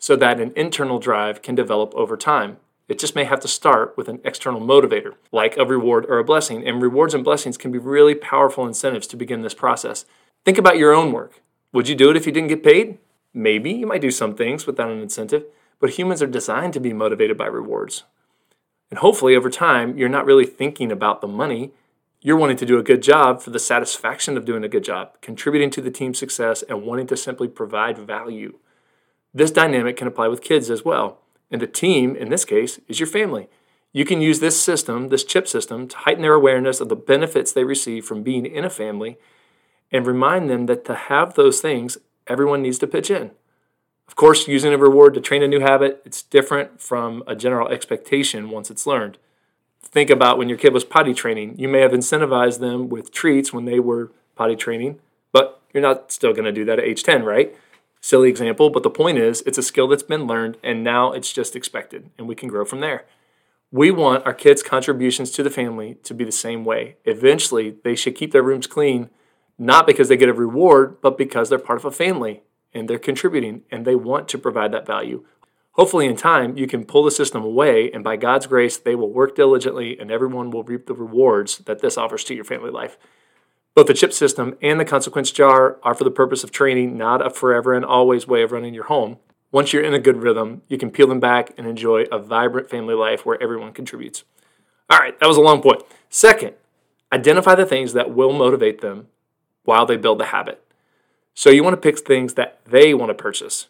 so 0.00 0.16
that 0.16 0.40
an 0.40 0.52
internal 0.56 0.98
drive 0.98 1.42
can 1.42 1.54
develop 1.54 1.94
over 1.94 2.16
time. 2.16 2.56
It 2.88 2.98
just 2.98 3.14
may 3.14 3.22
have 3.22 3.38
to 3.40 3.48
start 3.48 3.96
with 3.96 4.08
an 4.08 4.20
external 4.24 4.60
motivator, 4.60 5.14
like 5.30 5.56
a 5.56 5.64
reward 5.64 6.06
or 6.08 6.18
a 6.18 6.24
blessing. 6.24 6.66
And 6.66 6.82
rewards 6.82 7.14
and 7.14 7.22
blessings 7.22 7.56
can 7.56 7.70
be 7.70 7.78
really 7.78 8.16
powerful 8.16 8.66
incentives 8.66 9.06
to 9.08 9.16
begin 9.16 9.42
this 9.42 9.54
process. 9.54 10.04
Think 10.46 10.58
about 10.58 10.78
your 10.78 10.94
own 10.94 11.10
work. 11.10 11.42
Would 11.72 11.88
you 11.88 11.96
do 11.96 12.08
it 12.08 12.16
if 12.16 12.24
you 12.24 12.30
didn't 12.30 12.50
get 12.50 12.62
paid? 12.62 12.98
Maybe. 13.34 13.72
You 13.72 13.84
might 13.84 14.00
do 14.00 14.12
some 14.12 14.36
things 14.36 14.64
without 14.64 14.90
an 14.90 15.00
incentive. 15.00 15.44
but 15.80 15.90
humans 15.90 16.22
are 16.22 16.26
designed 16.26 16.72
to 16.72 16.80
be 16.80 16.92
motivated 16.92 17.36
by 17.36 17.46
rewards. 17.46 18.04
And 18.88 19.00
hopefully, 19.00 19.34
over 19.34 19.50
time, 19.50 19.98
you're 19.98 20.08
not 20.08 20.24
really 20.24 20.46
thinking 20.46 20.90
about 20.92 21.20
the 21.20 21.26
money. 21.26 21.72
You're 22.22 22.36
wanting 22.36 22.56
to 22.58 22.64
do 22.64 22.78
a 22.78 22.82
good 22.82 23.02
job 23.02 23.42
for 23.42 23.50
the 23.50 23.58
satisfaction 23.58 24.36
of 24.36 24.44
doing 24.46 24.64
a 24.64 24.68
good 24.68 24.84
job, 24.84 25.20
contributing 25.20 25.68
to 25.70 25.82
the 25.82 25.90
team's 25.90 26.18
success, 26.18 26.62
and 26.62 26.84
wanting 26.84 27.08
to 27.08 27.16
simply 27.16 27.48
provide 27.48 27.98
value. 27.98 28.56
This 29.34 29.50
dynamic 29.50 29.96
can 29.96 30.06
apply 30.06 30.28
with 30.28 30.42
kids 30.42 30.70
as 30.70 30.84
well. 30.84 31.18
And 31.50 31.60
the 31.60 31.66
team, 31.66 32.14
in 32.14 32.30
this 32.30 32.44
case, 32.44 32.78
is 32.88 33.00
your 33.00 33.08
family. 33.08 33.48
You 33.92 34.04
can 34.04 34.20
use 34.20 34.38
this 34.38 34.58
system, 34.58 35.08
this 35.08 35.24
chip 35.24 35.48
system, 35.48 35.88
to 35.88 35.96
heighten 35.96 36.22
their 36.22 36.34
awareness 36.34 36.80
of 36.80 36.88
the 36.88 36.96
benefits 36.96 37.52
they 37.52 37.64
receive 37.64 38.06
from 38.06 38.22
being 38.22 38.46
in 38.46 38.64
a 38.64 38.70
family 38.70 39.18
and 39.96 40.06
remind 40.06 40.50
them 40.50 40.66
that 40.66 40.84
to 40.84 40.94
have 40.94 41.34
those 41.34 41.60
things, 41.60 41.96
everyone 42.26 42.60
needs 42.60 42.78
to 42.78 42.86
pitch 42.86 43.10
in. 43.10 43.30
Of 44.06 44.14
course, 44.14 44.46
using 44.46 44.74
a 44.74 44.78
reward 44.78 45.14
to 45.14 45.22
train 45.22 45.42
a 45.42 45.48
new 45.48 45.60
habit, 45.60 46.02
it's 46.04 46.22
different 46.22 46.82
from 46.82 47.24
a 47.26 47.34
general 47.34 47.68
expectation 47.68 48.50
once 48.50 48.70
it's 48.70 48.86
learned. 48.86 49.16
Think 49.82 50.10
about 50.10 50.36
when 50.36 50.50
your 50.50 50.58
kid 50.58 50.74
was 50.74 50.84
potty 50.84 51.14
training. 51.14 51.58
You 51.58 51.68
may 51.68 51.80
have 51.80 51.92
incentivized 51.92 52.60
them 52.60 52.90
with 52.90 53.10
treats 53.10 53.54
when 53.54 53.64
they 53.64 53.80
were 53.80 54.12
potty 54.34 54.54
training, 54.54 54.98
but 55.32 55.62
you're 55.72 55.82
not 55.82 56.12
still 56.12 56.34
going 56.34 56.44
to 56.44 56.52
do 56.52 56.66
that 56.66 56.78
at 56.78 56.84
age 56.84 57.02
10, 57.02 57.24
right? 57.24 57.56
Silly 58.02 58.28
example, 58.28 58.68
but 58.68 58.82
the 58.82 58.90
point 58.90 59.16
is 59.16 59.42
it's 59.46 59.58
a 59.58 59.62
skill 59.62 59.88
that's 59.88 60.02
been 60.02 60.26
learned 60.26 60.58
and 60.62 60.84
now 60.84 61.12
it's 61.12 61.32
just 61.32 61.56
expected, 61.56 62.10
and 62.18 62.28
we 62.28 62.34
can 62.34 62.50
grow 62.50 62.66
from 62.66 62.80
there. 62.80 63.06
We 63.72 63.90
want 63.90 64.26
our 64.26 64.34
kids' 64.34 64.62
contributions 64.62 65.30
to 65.32 65.42
the 65.42 65.50
family 65.50 65.94
to 66.04 66.12
be 66.12 66.24
the 66.24 66.32
same 66.32 66.66
way. 66.66 66.96
Eventually, 67.06 67.76
they 67.82 67.96
should 67.96 68.14
keep 68.14 68.32
their 68.32 68.42
rooms 68.42 68.66
clean, 68.66 69.08
not 69.58 69.86
because 69.86 70.08
they 70.08 70.16
get 70.16 70.28
a 70.28 70.34
reward, 70.34 71.00
but 71.00 71.16
because 71.16 71.48
they're 71.48 71.58
part 71.58 71.78
of 71.78 71.84
a 71.84 71.90
family 71.90 72.42
and 72.74 72.88
they're 72.88 72.98
contributing 72.98 73.62
and 73.70 73.84
they 73.84 73.94
want 73.94 74.28
to 74.28 74.38
provide 74.38 74.72
that 74.72 74.86
value. 74.86 75.24
Hopefully, 75.72 76.06
in 76.06 76.16
time, 76.16 76.56
you 76.56 76.66
can 76.66 76.86
pull 76.86 77.02
the 77.02 77.10
system 77.10 77.44
away, 77.44 77.90
and 77.92 78.02
by 78.02 78.16
God's 78.16 78.46
grace, 78.46 78.78
they 78.78 78.94
will 78.94 79.12
work 79.12 79.36
diligently 79.36 79.98
and 79.98 80.10
everyone 80.10 80.50
will 80.50 80.64
reap 80.64 80.86
the 80.86 80.94
rewards 80.94 81.58
that 81.58 81.80
this 81.80 81.98
offers 81.98 82.24
to 82.24 82.34
your 82.34 82.44
family 82.44 82.70
life. 82.70 82.96
Both 83.74 83.88
the 83.88 83.94
chip 83.94 84.14
system 84.14 84.56
and 84.62 84.80
the 84.80 84.86
consequence 84.86 85.30
jar 85.30 85.78
are 85.82 85.94
for 85.94 86.04
the 86.04 86.10
purpose 86.10 86.42
of 86.42 86.50
training, 86.50 86.96
not 86.96 87.24
a 87.24 87.28
forever 87.28 87.74
and 87.74 87.84
always 87.84 88.26
way 88.26 88.42
of 88.42 88.52
running 88.52 88.72
your 88.72 88.84
home. 88.84 89.18
Once 89.52 89.72
you're 89.72 89.82
in 89.82 89.92
a 89.92 89.98
good 89.98 90.22
rhythm, 90.22 90.62
you 90.66 90.78
can 90.78 90.90
peel 90.90 91.06
them 91.06 91.20
back 91.20 91.52
and 91.58 91.66
enjoy 91.66 92.04
a 92.10 92.18
vibrant 92.18 92.70
family 92.70 92.94
life 92.94 93.26
where 93.26 93.40
everyone 93.42 93.72
contributes. 93.72 94.24
All 94.88 94.98
right, 94.98 95.18
that 95.20 95.26
was 95.26 95.36
a 95.36 95.42
long 95.42 95.60
point. 95.60 95.82
Second, 96.08 96.54
identify 97.12 97.54
the 97.54 97.66
things 97.66 97.92
that 97.92 98.14
will 98.14 98.32
motivate 98.32 98.80
them 98.80 99.08
while 99.66 99.84
they 99.84 99.96
build 99.96 100.18
the 100.18 100.26
habit. 100.26 100.62
So 101.34 101.50
you 101.50 101.62
want 101.62 101.74
to 101.74 101.80
pick 101.80 101.98
things 101.98 102.34
that 102.34 102.60
they 102.64 102.94
want 102.94 103.10
to 103.10 103.14
purchase. 103.14 103.68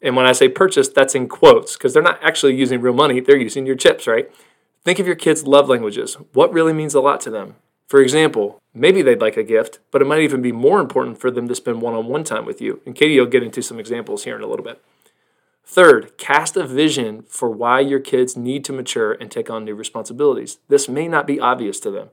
And 0.00 0.16
when 0.16 0.26
I 0.26 0.32
say 0.32 0.48
purchase, 0.48 0.88
that's 0.88 1.14
in 1.14 1.28
quotes 1.28 1.76
because 1.76 1.92
they're 1.92 2.02
not 2.02 2.22
actually 2.22 2.54
using 2.56 2.80
real 2.80 2.94
money, 2.94 3.20
they're 3.20 3.36
using 3.36 3.66
your 3.66 3.76
chips, 3.76 4.06
right? 4.06 4.30
Think 4.84 4.98
of 4.98 5.06
your 5.06 5.16
kids' 5.16 5.44
love 5.44 5.68
languages. 5.68 6.14
What 6.32 6.52
really 6.52 6.72
means 6.72 6.94
a 6.94 7.00
lot 7.00 7.20
to 7.22 7.30
them? 7.30 7.56
For 7.88 8.00
example, 8.00 8.60
maybe 8.74 9.02
they'd 9.02 9.20
like 9.20 9.36
a 9.36 9.42
gift, 9.42 9.80
but 9.90 10.02
it 10.02 10.06
might 10.06 10.20
even 10.20 10.42
be 10.42 10.52
more 10.52 10.78
important 10.78 11.18
for 11.18 11.30
them 11.30 11.48
to 11.48 11.54
spend 11.54 11.82
one 11.82 11.94
on 11.94 12.06
one 12.06 12.22
time 12.22 12.44
with 12.44 12.60
you. 12.60 12.80
And 12.86 12.94
Katie 12.94 13.18
will 13.18 13.26
get 13.26 13.42
into 13.42 13.62
some 13.62 13.80
examples 13.80 14.24
here 14.24 14.36
in 14.36 14.42
a 14.42 14.46
little 14.46 14.64
bit. 14.64 14.80
Third, 15.64 16.16
cast 16.16 16.56
a 16.56 16.66
vision 16.66 17.22
for 17.22 17.50
why 17.50 17.80
your 17.80 18.00
kids 18.00 18.36
need 18.36 18.64
to 18.64 18.72
mature 18.72 19.12
and 19.12 19.30
take 19.30 19.50
on 19.50 19.64
new 19.64 19.74
responsibilities. 19.74 20.58
This 20.68 20.88
may 20.88 21.08
not 21.08 21.26
be 21.26 21.40
obvious 21.40 21.80
to 21.80 21.90
them. 21.90 22.08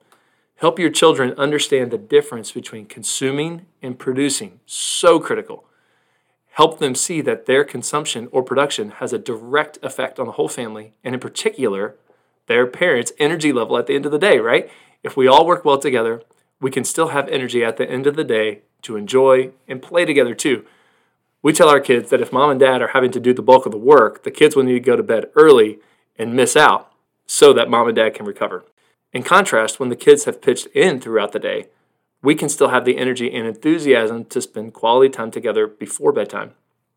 Help 0.58 0.80
your 0.80 0.90
children 0.90 1.34
understand 1.38 1.92
the 1.92 1.98
difference 1.98 2.52
between 2.52 2.86
consuming 2.86 3.66
and 3.82 4.00
producing. 4.00 4.62
So 4.66 5.20
critical. 5.20 5.66
Help 6.52 6.80
them 6.80 6.96
see 6.96 7.20
that 7.22 7.46
their 7.46 7.66
consumption 7.66 8.30
or 8.32 8.42
production 8.42 8.92
has 8.92 9.12
a 9.12 9.20
direct 9.20 9.78
effect 9.84 10.18
on 10.18 10.28
the 10.28 10.32
whole 10.34 10.48
family, 10.48 10.94
and 11.04 11.14
in 11.14 11.20
particular, 11.20 11.96
their 12.48 12.66
parents' 12.66 13.12
energy 13.20 13.52
level 13.52 13.78
at 13.78 13.88
the 13.88 13.96
end 13.96 14.06
of 14.06 14.14
the 14.14 14.18
day, 14.18 14.40
right? 14.40 14.70
If 15.04 15.18
we 15.18 15.28
all 15.28 15.46
work 15.46 15.66
well 15.66 15.78
together, 15.78 16.22
we 16.62 16.72
can 16.72 16.86
still 16.86 17.10
have 17.10 17.28
energy 17.28 17.64
at 17.64 17.76
the 17.76 17.90
end 17.90 18.08
of 18.08 18.16
the 18.16 18.24
day 18.24 18.62
to 18.84 18.96
enjoy 18.96 19.52
and 19.68 19.82
play 19.82 20.06
together 20.06 20.34
too. 20.34 20.66
We 21.42 21.52
tell 21.52 21.68
our 21.68 21.82
kids 21.82 22.10
that 22.10 22.22
if 22.22 22.32
mom 22.32 22.50
and 22.50 22.60
dad 22.60 22.82
are 22.82 22.88
having 22.88 23.12
to 23.12 23.20
do 23.20 23.34
the 23.34 23.42
bulk 23.42 23.66
of 23.66 23.74
the 23.74 23.78
work, 23.78 24.24
the 24.24 24.32
kids 24.32 24.56
will 24.56 24.64
need 24.64 24.74
to 24.74 24.80
go 24.80 24.96
to 24.96 25.04
bed 25.04 25.30
early 25.36 25.80
and 26.18 26.34
miss 26.34 26.56
out 26.56 26.92
so 27.26 27.52
that 27.52 27.70
mom 27.70 27.88
and 27.88 27.98
dad 27.98 28.14
can 28.14 28.26
recover. 28.26 28.64
In 29.16 29.24
contrast, 29.24 29.80
when 29.80 29.88
the 29.88 29.96
kids 29.96 30.26
have 30.26 30.42
pitched 30.42 30.68
in 30.76 31.00
throughout 31.00 31.32
the 31.32 31.40
day, 31.40 31.68
we 32.22 32.36
can 32.36 32.50
still 32.50 32.68
have 32.68 32.84
the 32.84 32.98
energy 32.98 33.34
and 33.34 33.48
enthusiasm 33.48 34.26
to 34.26 34.42
spend 34.42 34.74
quality 34.74 35.08
time 35.08 35.32
together 35.32 35.68
before 35.68 36.12
bedtime. 36.12 36.52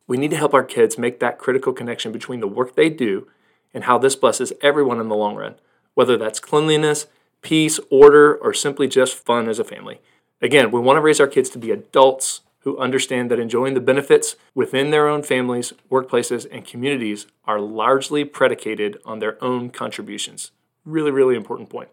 We 0.09 0.17
need 0.17 0.33
to 0.33 0.37
help 0.37 0.53
our 0.53 0.65
kids 0.65 0.99
make 0.99 1.21
that 1.21 1.39
critical 1.39 1.73
connection 1.73 2.11
between 2.11 2.41
the 2.41 2.49
work 2.49 2.75
they 2.75 2.91
do 2.91 3.29
and 3.73 3.85
how 3.85 3.99
this 3.99 4.17
blesses 4.17 4.53
everyone 4.63 4.99
in 4.99 5.07
the 5.07 5.15
long 5.15 5.37
run, 5.37 5.55
whether 5.95 6.17
that's 6.17 6.41
cleanliness, 6.41 7.07
peace, 7.41 7.79
order, 7.89 8.35
or 8.35 8.53
simply 8.53 8.89
just 8.89 9.15
fun 9.15 9.49
as 9.49 9.61
a 9.61 9.65
family. 9.65 10.01
Again, 10.43 10.73
we 10.73 10.81
want 10.81 10.97
to 10.97 11.03
raise 11.03 11.21
our 11.21 11.29
kids 11.29 11.49
to 11.51 11.59
be 11.59 11.71
adults 11.71 12.41
who 12.63 12.79
understand 12.79 13.31
that 13.31 13.39
enjoying 13.39 13.75
the 13.75 13.81
benefits 13.81 14.35
within 14.57 14.91
their 14.91 15.07
own 15.07 15.23
families, 15.23 15.73
workplaces, 15.89 16.49
and 16.51 16.67
communities 16.67 17.29
are 17.45 17.61
largely 17.61 18.25
predicated 18.25 18.99
on 19.05 19.21
their 19.21 19.41
own 19.41 19.71
contributions. 19.71 20.51
Really, 20.85 21.13
really 21.13 21.37
important 21.37 21.71
point. 21.71 21.91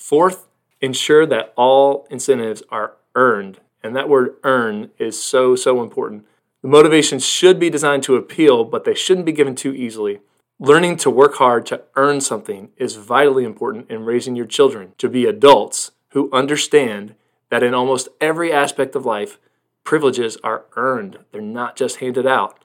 Fourth, 0.00 0.48
ensure 0.80 1.26
that 1.26 1.52
all 1.56 2.06
incentives 2.10 2.62
are 2.70 2.94
earned. 3.14 3.60
And 3.82 3.94
that 3.94 4.08
word 4.08 4.36
earn 4.42 4.90
is 4.98 5.22
so, 5.22 5.54
so 5.54 5.82
important. 5.82 6.24
The 6.62 6.68
motivations 6.68 7.24
should 7.24 7.60
be 7.60 7.68
designed 7.68 8.02
to 8.04 8.16
appeal, 8.16 8.64
but 8.64 8.84
they 8.84 8.94
shouldn't 8.94 9.26
be 9.26 9.32
given 9.32 9.54
too 9.54 9.74
easily. 9.74 10.20
Learning 10.58 10.96
to 10.96 11.10
work 11.10 11.34
hard 11.34 11.66
to 11.66 11.82
earn 11.96 12.22
something 12.22 12.70
is 12.76 12.96
vitally 12.96 13.44
important 13.44 13.90
in 13.90 14.06
raising 14.06 14.34
your 14.34 14.46
children 14.46 14.94
to 14.96 15.08
be 15.08 15.26
adults 15.26 15.92
who 16.08 16.32
understand 16.32 17.14
that 17.50 17.62
in 17.62 17.74
almost 17.74 18.08
every 18.22 18.50
aspect 18.50 18.96
of 18.96 19.06
life, 19.06 19.38
privileges 19.84 20.38
are 20.42 20.64
earned. 20.76 21.18
They're 21.30 21.42
not 21.42 21.76
just 21.76 21.96
handed 21.96 22.26
out. 22.26 22.64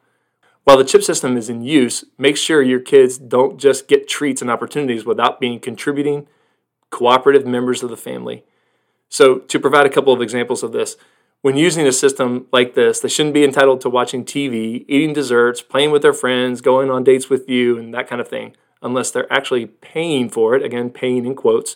While 0.63 0.77
the 0.77 0.86
chip 0.86 1.04
system 1.04 1.36
is 1.36 1.50
in 1.50 1.62
use, 1.62 2.06
make 2.18 2.38
sure 2.38 2.62
your 2.62 2.80
kids 2.80 3.18
don't 3.18 3.60
just 3.60 3.89
get 3.89 4.08
treats 4.08 4.42
and 4.42 4.50
opportunities 4.50 5.06
without 5.06 5.39
being 5.39 5.60
contributing 5.60 6.27
cooperative 6.89 7.46
members 7.46 7.84
of 7.84 7.89
the 7.89 7.98
family. 7.98 8.44
So, 9.10 9.39
to 9.39 9.60
provide 9.60 9.86
a 9.86 9.89
couple 9.89 10.13
of 10.13 10.22
examples 10.22 10.63
of 10.63 10.72
this, 10.72 10.98
when 11.42 11.58
using 11.58 11.86
a 11.86 11.92
system 11.92 12.48
like 12.51 12.74
this, 12.74 13.00
they 13.00 13.08
shouldn't 13.08 13.36
be 13.36 13.44
entitled 13.44 13.80
to 13.82 13.89
watching 13.89 14.25
TV, 14.25 14.84
eating 14.88 15.13
desserts, 15.13 15.62
playing 15.62 15.92
with 15.92 16.01
their 16.01 16.13
friends, 16.13 16.60
going 16.60 16.89
on 16.89 17.04
dates 17.04 17.30
with 17.30 17.48
you, 17.48 17.77
and 17.77 17.94
that 17.94 18.08
kind 18.08 18.20
of 18.20 18.27
thing, 18.27 18.56
unless 18.82 19.12
they're 19.12 19.32
actually 19.32 19.68
paying 19.68 20.27
for 20.30 20.56
it, 20.56 20.63
again, 20.63 20.89
paying 20.89 21.25
in 21.25 21.36
quotes, 21.36 21.75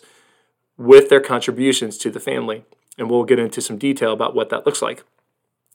with 0.76 1.08
their 1.08 1.20
contributions 1.20 1.96
to 1.98 2.10
the 2.10 2.18
family. 2.18 2.64
And 2.98 3.08
we'll 3.08 3.24
get 3.24 3.38
into 3.38 3.60
some 3.60 3.78
detail 3.78 4.12
about 4.12 4.34
what 4.34 4.48
that 4.48 4.66
looks 4.66 4.82
like. 4.82 5.04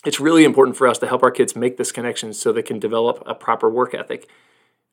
It's 0.05 0.19
really 0.19 0.43
important 0.43 0.75
for 0.75 0.87
us 0.87 0.97
to 0.99 1.07
help 1.07 1.23
our 1.23 1.31
kids 1.31 1.55
make 1.55 1.77
this 1.77 1.91
connection 1.91 2.33
so 2.33 2.51
they 2.51 2.61
can 2.61 2.79
develop 2.79 3.23
a 3.25 3.33
proper 3.33 3.69
work 3.69 3.93
ethic. 3.93 4.29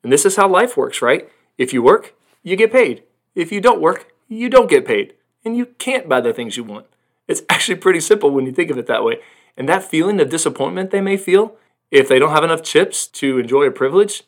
And 0.01 0.13
this 0.13 0.25
is 0.25 0.37
how 0.37 0.47
life 0.47 0.77
works, 0.77 1.01
right? 1.01 1.29
If 1.57 1.73
you 1.73 1.83
work, 1.83 2.15
you 2.41 2.55
get 2.55 2.71
paid. 2.71 3.03
If 3.35 3.51
you 3.51 3.59
don't 3.59 3.81
work, 3.81 4.12
you 4.27 4.49
don't 4.49 4.69
get 4.69 4.85
paid 4.85 5.13
and 5.45 5.57
you 5.57 5.65
can't 5.65 6.09
buy 6.09 6.21
the 6.21 6.33
things 6.33 6.57
you 6.57 6.63
want. 6.63 6.87
It's 7.27 7.41
actually 7.49 7.75
pretty 7.75 7.99
simple 7.99 8.31
when 8.31 8.45
you 8.45 8.51
think 8.51 8.71
of 8.71 8.77
it 8.77 8.87
that 8.87 9.03
way. 9.03 9.19
And 9.55 9.69
that 9.69 9.83
feeling 9.83 10.19
of 10.19 10.29
disappointment 10.29 10.91
they 10.91 11.01
may 11.01 11.17
feel 11.17 11.55
if 11.91 12.07
they 12.07 12.17
don't 12.17 12.31
have 12.31 12.43
enough 12.43 12.63
chips 12.63 13.05
to 13.07 13.37
enjoy 13.37 13.65
a 13.65 13.71
privilege, 13.71 14.23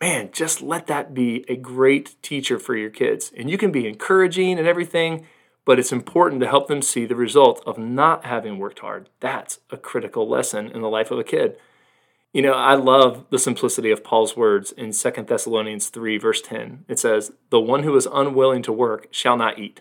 man, 0.00 0.30
just 0.32 0.62
let 0.62 0.86
that 0.86 1.14
be 1.14 1.44
a 1.48 1.56
great 1.56 2.14
teacher 2.22 2.58
for 2.58 2.76
your 2.76 2.90
kids. 2.90 3.32
And 3.36 3.50
you 3.50 3.58
can 3.58 3.72
be 3.72 3.88
encouraging 3.88 4.58
and 4.58 4.68
everything, 4.68 5.26
but 5.64 5.80
it's 5.80 5.90
important 5.90 6.40
to 6.42 6.48
help 6.48 6.68
them 6.68 6.80
see 6.80 7.06
the 7.06 7.16
result 7.16 7.60
of 7.66 7.76
not 7.76 8.24
having 8.24 8.58
worked 8.58 8.78
hard. 8.78 9.08
That's 9.18 9.58
a 9.70 9.76
critical 9.76 10.28
lesson 10.28 10.70
in 10.70 10.80
the 10.80 10.88
life 10.88 11.10
of 11.10 11.18
a 11.18 11.24
kid. 11.24 11.58
You 12.38 12.42
know, 12.42 12.52
I 12.52 12.76
love 12.76 13.24
the 13.30 13.38
simplicity 13.40 13.90
of 13.90 14.04
Paul's 14.04 14.36
words 14.36 14.70
in 14.70 14.92
2 14.92 15.10
Thessalonians 15.26 15.88
3, 15.88 16.18
verse 16.18 16.40
10. 16.40 16.84
It 16.86 17.00
says, 17.00 17.32
The 17.50 17.58
one 17.58 17.82
who 17.82 17.96
is 17.96 18.06
unwilling 18.06 18.62
to 18.62 18.72
work 18.72 19.08
shall 19.10 19.36
not 19.36 19.58
eat. 19.58 19.80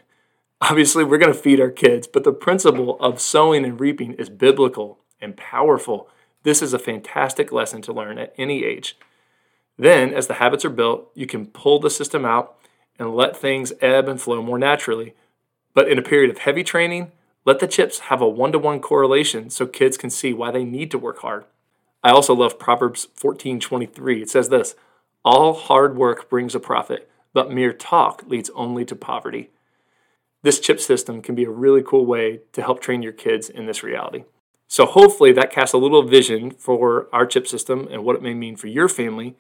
Obviously, 0.60 1.04
we're 1.04 1.20
going 1.20 1.32
to 1.32 1.40
feed 1.40 1.62
our 1.62 1.70
kids, 1.70 2.08
but 2.08 2.24
the 2.24 2.34
principle 2.34 3.00
of 3.00 3.22
sowing 3.22 3.64
and 3.64 3.80
reaping 3.80 4.14
is 4.14 4.32
biblical 4.32 4.98
and 5.22 5.38
powerful. 5.38 6.10
This 6.42 6.64
is 6.64 6.74
a 6.74 6.80
fantastic 6.80 7.52
lesson 7.52 7.84
to 7.84 7.94
learn 7.94 8.18
at 8.18 8.34
any 8.40 8.66
age. 8.66 8.98
Then, 9.78 10.12
as 10.12 10.26
the 10.26 10.34
habits 10.42 10.66
are 10.66 10.72
built, 10.72 11.12
you 11.14 11.28
can 11.28 11.46
pull 11.46 11.78
the 11.78 11.92
system 11.92 12.26
out 12.26 12.58
and 12.98 13.16
let 13.16 13.38
things 13.38 13.72
ebb 13.82 14.10
and 14.10 14.20
flow 14.20 14.42
more 14.42 14.58
naturally. 14.58 15.14
But 15.76 15.90
in 15.92 16.00
a 16.00 16.02
period 16.02 16.32
of 16.32 16.40
heavy 16.40 16.64
training, 16.64 17.12
let 17.46 17.60
the 17.60 17.68
chips 17.68 18.00
have 18.00 18.20
a 18.20 18.28
one 18.28 18.52
to 18.52 18.58
one 18.58 18.80
correlation 18.80 19.52
so 19.52 19.68
kids 19.68 19.96
can 19.96 20.10
see 20.10 20.34
why 20.34 20.50
they 20.50 20.64
need 20.64 20.90
to 20.90 20.98
work 20.98 21.20
hard. 21.20 21.46
I 22.08 22.12
also 22.12 22.34
love 22.34 22.58
Proverbs 22.58 23.10
14:23. 23.16 24.22
It 24.22 24.30
says 24.30 24.48
this, 24.48 24.76
"All 25.26 25.54
hard 25.54 25.98
work 25.98 26.30
brings 26.30 26.56
a 26.56 26.60
profit, 26.62 27.12
but 27.34 27.52
mere 27.52 27.74
talk 27.74 28.24
leads 28.26 28.50
only 28.52 28.86
to 28.86 28.96
poverty." 28.96 29.50
This 30.42 30.62
chip 30.62 30.80
system 30.80 31.22
can 31.22 31.36
be 31.36 31.44
a 31.44 31.50
really 31.50 31.84
cool 31.84 32.06
way 32.06 32.44
to 32.54 32.62
help 32.62 32.80
train 32.80 33.02
your 33.02 33.12
kids 33.12 33.50
in 33.50 33.66
this 33.66 33.84
reality. 33.84 34.24
So 34.70 34.86
hopefully 34.86 35.34
that 35.34 35.52
casts 35.52 35.74
a 35.74 35.78
little 35.78 36.02
vision 36.02 36.52
for 36.52 37.10
our 37.12 37.26
chip 37.26 37.46
system 37.46 37.90
and 37.92 38.06
what 38.06 38.16
it 38.16 38.22
may 38.22 38.34
mean 38.34 38.56
for 38.56 38.68
your 38.68 38.88
family. 38.88 39.36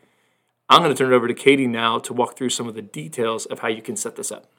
I'm 0.67 0.83
going 0.83 0.93
to 0.93 0.97
turn 1.01 1.13
it 1.13 1.15
over 1.15 1.29
to 1.29 1.33
Katie 1.33 1.67
now 1.67 1.99
to 1.99 2.13
walk 2.13 2.35
through 2.35 2.49
some 2.49 2.67
of 2.67 2.75
the 2.75 2.81
details 2.81 3.45
of 3.45 3.59
how 3.59 3.69
you 3.69 3.81
can 3.81 3.95
set 3.95 4.17
this 4.17 4.29
up. 4.29 4.51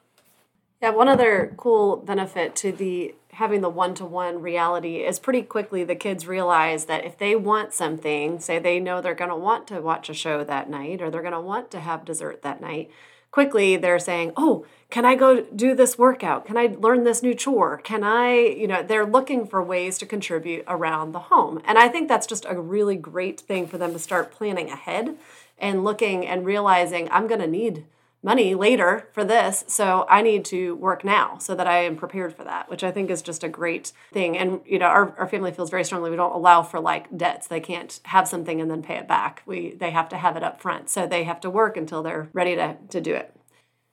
Yeah, 0.80 0.90
one 0.90 1.08
other 1.08 1.54
cool 1.56 1.96
benefit 1.96 2.54
to 2.56 2.70
the 2.70 3.14
having 3.32 3.60
the 3.60 3.68
one-to-one 3.68 4.40
reality 4.40 4.96
is 4.98 5.18
pretty 5.18 5.42
quickly 5.42 5.84
the 5.84 5.94
kids 5.94 6.26
realize 6.26 6.86
that 6.86 7.04
if 7.04 7.18
they 7.18 7.36
want 7.36 7.72
something, 7.72 8.40
say 8.40 8.58
they 8.58 8.80
know 8.80 9.00
they're 9.00 9.14
going 9.14 9.30
to 9.30 9.36
want 9.36 9.66
to 9.68 9.80
watch 9.80 10.08
a 10.08 10.14
show 10.14 10.42
that 10.42 10.68
night 10.68 11.00
or 11.00 11.10
they're 11.10 11.22
going 11.22 11.32
to 11.32 11.40
want 11.40 11.70
to 11.70 11.80
have 11.80 12.04
dessert 12.04 12.42
that 12.42 12.60
night, 12.60 12.90
quickly 13.30 13.76
they're 13.76 13.98
saying, 13.98 14.32
"Oh, 14.36 14.66
can 14.90 15.04
I 15.04 15.16
go 15.16 15.42
do 15.42 15.74
this 15.74 15.98
workout? 15.98 16.46
Can 16.46 16.56
I 16.56 16.74
learn 16.78 17.04
this 17.04 17.22
new 17.22 17.34
chore? 17.34 17.78
Can 17.78 18.02
I, 18.04 18.34
you 18.36 18.66
know, 18.66 18.82
they're 18.82 19.04
looking 19.04 19.46
for 19.46 19.62
ways 19.62 19.98
to 19.98 20.06
contribute 20.06 20.64
around 20.66 21.12
the 21.12 21.18
home. 21.18 21.60
And 21.66 21.76
I 21.76 21.88
think 21.88 22.08
that's 22.08 22.26
just 22.26 22.46
a 22.48 22.58
really 22.58 22.96
great 22.96 23.40
thing 23.40 23.66
for 23.66 23.78
them 23.78 23.92
to 23.92 23.98
start 23.98 24.32
planning 24.32 24.70
ahead 24.70 25.16
and 25.58 25.84
looking 25.84 26.26
and 26.26 26.46
realizing 26.46 27.08
I'm 27.10 27.26
going 27.26 27.40
to 27.40 27.46
need 27.46 27.84
money 28.22 28.54
later 28.54 29.08
for 29.12 29.24
this. 29.24 29.64
So 29.68 30.04
I 30.08 30.22
need 30.22 30.44
to 30.46 30.74
work 30.76 31.04
now 31.04 31.38
so 31.38 31.54
that 31.54 31.66
I 31.66 31.84
am 31.84 31.96
prepared 31.96 32.34
for 32.34 32.44
that, 32.44 32.68
which 32.68 32.82
I 32.82 32.90
think 32.90 33.10
is 33.10 33.22
just 33.22 33.44
a 33.44 33.48
great 33.48 33.92
thing. 34.12 34.36
And, 34.36 34.60
you 34.66 34.78
know, 34.78 34.86
our, 34.86 35.14
our 35.18 35.28
family 35.28 35.52
feels 35.52 35.70
very 35.70 35.84
strongly 35.84 36.10
we 36.10 36.16
don't 36.16 36.34
allow 36.34 36.62
for 36.62 36.80
like 36.80 37.16
debts. 37.16 37.46
They 37.46 37.60
can't 37.60 38.00
have 38.04 38.26
something 38.26 38.60
and 38.60 38.70
then 38.70 38.82
pay 38.82 38.96
it 38.96 39.06
back. 39.06 39.42
We, 39.46 39.74
they 39.74 39.92
have 39.92 40.08
to 40.08 40.16
have 40.16 40.36
it 40.36 40.42
up 40.42 40.60
front. 40.60 40.90
So 40.90 41.06
they 41.06 41.24
have 41.24 41.40
to 41.40 41.50
work 41.50 41.76
until 41.76 42.02
they're 42.02 42.28
ready 42.32 42.56
to, 42.56 42.76
to 42.90 43.00
do 43.00 43.14
it. 43.14 43.34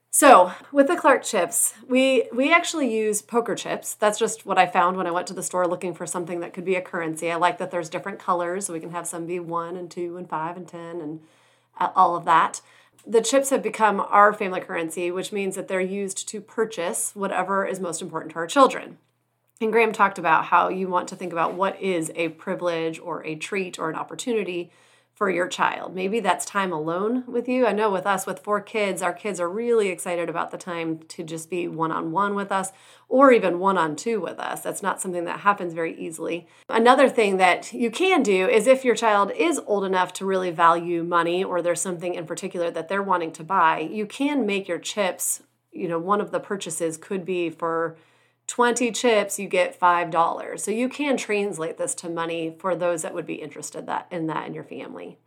So 0.09 0.53
with 0.71 0.87
the 0.87 0.95
Clark 0.95 1.23
chips, 1.23 1.73
we 1.89 2.29
we 2.33 2.49
actually 2.53 2.89
use 2.89 3.21
poker 3.21 3.53
chips. 3.53 3.95
That's 3.95 4.17
just 4.17 4.45
what 4.45 4.57
I 4.57 4.65
found 4.65 4.95
when 4.95 5.07
I 5.07 5.11
went 5.11 5.27
to 5.27 5.33
the 5.33 5.43
store 5.43 5.67
looking 5.67 5.93
for 5.93 6.05
something 6.05 6.39
that 6.39 6.53
could 6.53 6.63
be 6.63 6.75
a 6.75 6.81
currency. 6.81 7.29
I 7.29 7.35
like 7.35 7.57
that 7.57 7.69
there's 7.69 7.89
different 7.89 8.17
colors, 8.17 8.65
so 8.65 8.71
we 8.71 8.79
can 8.79 8.91
have 8.91 9.07
some 9.07 9.25
be 9.25 9.41
one 9.41 9.75
and 9.75 9.91
two 9.91 10.15
and 10.15 10.29
five 10.29 10.55
and 10.55 10.65
ten 10.65 11.01
and 11.01 11.19
all 11.77 12.15
of 12.15 12.23
that 12.23 12.61
the 13.07 13.21
chips 13.21 13.49
have 13.51 13.61
become 13.61 13.99
our 13.99 14.33
family 14.33 14.61
currency, 14.61 15.11
which 15.11 15.31
means 15.31 15.55
that 15.55 15.67
they're 15.67 15.79
used 15.81 16.27
to 16.29 16.41
purchase 16.41 17.11
whatever 17.13 17.65
is 17.65 17.79
most 17.79 18.01
important 18.01 18.31
to 18.33 18.39
our 18.39 18.47
children. 18.47 18.97
And 19.61 19.71
Graham 19.71 19.93
talked 19.93 20.17
about 20.17 20.45
how 20.45 20.69
you 20.69 20.87
want 20.89 21.07
to 21.09 21.15
think 21.15 21.31
about 21.31 21.53
what 21.53 21.79
is 21.81 22.11
a 22.15 22.29
privilege 22.29 22.99
or 22.99 23.25
a 23.25 23.35
treat 23.35 23.79
or 23.79 23.89
an 23.89 23.95
opportunity 23.95 24.71
for 25.15 25.29
your 25.29 25.47
child. 25.47 25.95
Maybe 25.95 26.19
that's 26.19 26.45
time 26.45 26.73
alone 26.73 27.23
with 27.25 27.47
you. 27.47 27.65
I 27.65 27.71
know 27.71 27.89
with 27.89 28.05
us, 28.05 28.25
with 28.25 28.39
four 28.39 28.59
kids, 28.59 29.01
our 29.01 29.13
kids 29.13 29.39
are 29.39 29.49
really 29.49 29.87
excited 29.87 30.29
about 30.29 30.51
the 30.51 30.57
time 30.57 30.99
to 31.07 31.23
just 31.23 31.49
be 31.49 31.69
one 31.69 31.91
on 31.91 32.11
one 32.11 32.35
with 32.35 32.51
us 32.51 32.73
or 33.07 33.31
even 33.31 33.59
one 33.59 33.77
on 33.77 33.95
two 33.95 34.19
with 34.19 34.39
us. 34.39 34.59
That's 34.59 34.83
not 34.83 35.01
something 35.01 35.23
that 35.23 35.39
happens 35.39 35.73
very 35.73 35.97
easily. 35.97 36.47
Another 36.67 37.07
thing 37.07 37.37
that 37.37 37.71
you 37.71 37.89
can 37.89 38.23
do 38.23 38.49
is 38.49 38.67
if 38.67 38.83
your 38.83 38.95
child 38.95 39.31
is 39.31 39.61
old 39.65 39.85
enough 39.85 40.11
to 40.13 40.25
really 40.25 40.51
value 40.51 41.01
money 41.01 41.41
or 41.41 41.61
there's 41.61 41.81
something 41.81 42.13
in 42.13 42.25
particular 42.25 42.69
that 42.71 42.89
they're 42.89 43.01
wanting 43.01 43.31
to 43.33 43.43
buy, 43.43 43.79
you 43.79 44.05
can 44.05 44.45
make 44.45 44.67
your 44.67 44.79
chips, 44.79 45.43
you 45.71 45.87
know, 45.87 45.99
one 45.99 46.19
of 46.19 46.31
the 46.31 46.41
purchases 46.41 46.97
could 46.97 47.23
be 47.23 47.49
for 47.49 47.95
20 48.47 48.91
chips 48.91 49.39
you 49.39 49.47
get 49.47 49.79
$5 49.79 50.59
so 50.59 50.71
you 50.71 50.87
can 50.87 51.17
translate 51.17 51.77
this 51.77 51.95
to 51.95 52.09
money 52.09 52.55
for 52.59 52.75
those 52.75 53.01
that 53.01 53.13
would 53.13 53.25
be 53.25 53.35
interested 53.35 53.85
that 53.87 54.07
in 54.11 54.27
that 54.27 54.47
in 54.47 54.53
your 54.53 54.63
family. 54.63 55.17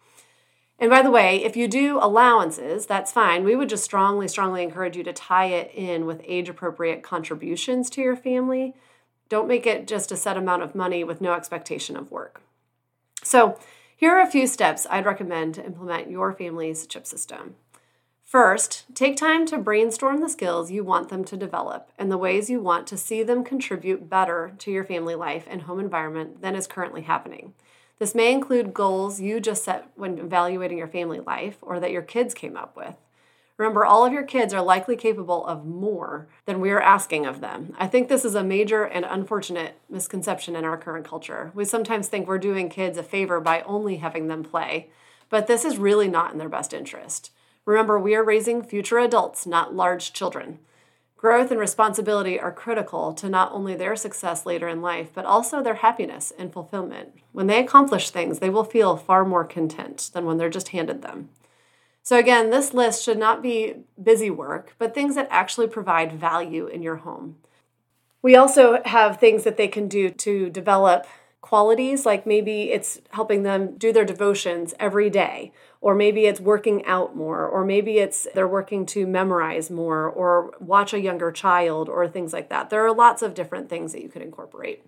And 0.79 0.91
by 0.91 1.03
the 1.03 1.11
way 1.11 1.43
if 1.43 1.57
you 1.57 1.67
do 1.67 1.99
allowances 2.01 2.87
that's 2.87 3.13
fine. 3.13 3.45
We 3.45 3.57
would 3.57 3.69
just 3.69 3.85
strongly 3.85 4.29
strongly 4.29 4.63
encourage 4.63 4.97
you 4.97 5.05
to 5.05 5.13
tie 5.13 5.47
it 5.47 5.73
in 5.75 6.07
with 6.07 6.23
age 6.25 6.49
appropriate 6.49 7.03
contributions 7.03 7.91
to 7.91 8.01
your 8.01 8.17
family. 8.17 8.75
Don't 9.29 9.49
make 9.49 9.67
it 9.67 9.87
just 9.87 10.13
a 10.13 10.17
set 10.17 10.37
amount 10.37 10.63
of 10.63 10.75
money 10.75 11.05
with 11.05 11.21
no 11.21 11.35
expectation 11.35 11.97
of 11.97 12.11
work. 12.11 12.41
So 13.23 13.59
here 13.99 14.13
are 14.13 14.23
a 14.23 14.31
few 14.31 14.47
steps 14.47 14.87
i'd 14.91 15.05
recommend 15.05 15.55
to 15.55 15.65
implement 15.65 16.09
your 16.09 16.33
family's 16.33 16.87
chip 16.87 17.05
system 17.05 17.57
First, 18.29 18.85
take 18.95 19.17
time 19.17 19.47
to 19.47 19.57
brainstorm 19.57 20.21
the 20.21 20.29
skills 20.29 20.71
you 20.71 20.85
want 20.85 21.09
them 21.09 21.25
to 21.25 21.35
develop 21.35 21.89
and 21.97 22.13
the 22.13 22.19
ways 22.19 22.51
you 22.51 22.61
want 22.61 22.87
to 22.89 22.99
see 22.99 23.23
them 23.23 23.43
contribute 23.43 24.11
better 24.11 24.53
to 24.59 24.71
your 24.71 24.85
family 24.85 25.15
life 25.15 25.47
and 25.49 25.63
home 25.63 25.81
environment 25.81 26.43
than 26.43 26.55
is 26.55 26.67
currently 26.67 27.01
happening. 27.01 27.55
This 27.99 28.15
may 28.15 28.31
include 28.31 28.75
goals 28.75 29.19
you 29.19 29.41
just 29.41 29.65
set 29.65 29.89
when 29.95 30.19
evaluating 30.19 30.77
your 30.77 30.89
family 30.89 31.21
life 31.21 31.57
or 31.63 31.81
that 31.81 31.91
your 31.91 32.03
kids 32.03 32.35
came 32.35 32.55
up 32.55 32.77
with. 32.77 32.97
Remember, 33.57 33.87
all 33.87 34.05
of 34.05 34.13
your 34.13 34.25
kids 34.25 34.53
are 34.53 34.61
likely 34.61 34.95
capable 34.95 35.47
of 35.47 35.65
more 35.65 36.29
than 36.45 36.61
we 36.61 36.71
are 36.71 36.83
asking 36.83 37.25
of 37.25 37.41
them. 37.41 37.75
I 37.79 37.87
think 37.87 38.11
this 38.11 38.27
is 38.27 38.35
a 38.35 38.45
major 38.45 38.85
and 38.85 39.07
unfortunate 39.09 39.81
misconception 39.89 40.55
in 40.55 40.67
our 40.67 40.77
current 40.77 41.07
culture. 41.07 41.51
We 41.55 41.65
sometimes 41.65 42.09
think 42.09 42.29
we're 42.29 42.37
doing 42.37 42.69
kids 42.69 42.99
a 42.99 43.03
favor 43.03 43.41
by 43.41 43.63
only 43.63 43.97
having 43.97 44.29
them 44.29 44.45
play, 44.45 44.91
but 45.31 45.47
this 45.47 45.65
is 45.65 45.79
really 45.79 46.09
not 46.09 46.33
in 46.33 46.39
their 46.39 46.51
best 46.51 46.75
interest. 46.75 47.31
Remember, 47.69 47.99
we 47.99 48.15
are 48.15 48.25
raising 48.25 48.63
future 48.63 48.99
adults, 48.99 49.47
not 49.47 49.75
large 49.75 50.15
children. 50.15 50.59
Growth 51.19 51.51
and 51.51 51.61
responsibility 51.61 52.41
are 52.41 52.51
critical 52.51 53.13
to 53.13 53.29
not 53.29 53.53
only 53.53 53.75
their 53.75 53.95
success 53.95 54.47
later 54.47 54.69
in 54.69 54.81
life, 54.81 55.11
but 55.13 55.27
also 55.27 55.63
their 55.63 55.75
happiness 55.75 56.33
and 56.39 56.51
fulfillment. 56.51 57.11
When 57.33 57.47
they 57.47 57.63
accomplish 57.63 58.09
things, 58.09 58.39
they 58.39 58.49
will 58.49 58.65
feel 58.65 58.97
far 58.97 59.23
more 59.23 59.45
content 59.45 60.09
than 60.15 60.25
when 60.25 60.39
they're 60.39 60.49
just 60.49 60.69
handed 60.69 61.03
them. 61.03 61.29
So, 62.03 62.17
again, 62.17 62.49
this 62.49 62.73
list 62.73 63.05
should 63.05 63.19
not 63.19 63.43
be 63.43 63.75
busy 64.03 64.31
work, 64.31 64.75
but 64.79 64.95
things 64.95 65.15
that 65.17 65.29
actually 65.31 65.67
provide 65.67 66.15
value 66.15 66.69
in 66.69 66.81
your 66.81 66.97
home. 66.97 67.37
We 68.23 68.35
also 68.35 68.81
have 68.87 69.21
things 69.21 69.45
that 69.45 69.59
they 69.59 69.69
can 69.69 69.89
do 69.89 70.09
to 70.09 70.49
develop 70.49 71.07
qualities, 71.41 72.05
like 72.05 72.27
maybe 72.27 72.71
it's 72.73 73.01
helping 73.11 73.43
them 73.43 73.77
do 73.77 73.93
their 73.93 74.05
devotions 74.05 74.75
every 74.81 75.09
day, 75.09 75.53
or 75.81 75.95
maybe 75.95 76.27
it's 76.27 76.41
working 76.41 76.85
out 76.85 77.17
more, 77.17 77.47
or 77.47 77.65
maybe 77.65 77.99
it's 77.99 78.27
they're 78.35 78.49
working 78.49 78.85
to 78.87 79.07
memorize 79.07 79.71
more, 79.71 80.09
or 80.09 80.53
watch 80.61 80.93
a 80.93 81.01
younger 81.01 81.31
child, 81.31 81.89
or 81.89 82.09
things 82.09 82.33
like 82.33 82.49
that. 82.51 82.71
There 82.71 82.85
are 82.85 82.95
lots 82.95 83.23
of 83.23 83.35
different 83.35 83.69
things 83.69 83.93
that 83.93 84.03
you 84.03 84.09
could 84.09 84.23
incorporate. 84.23 84.85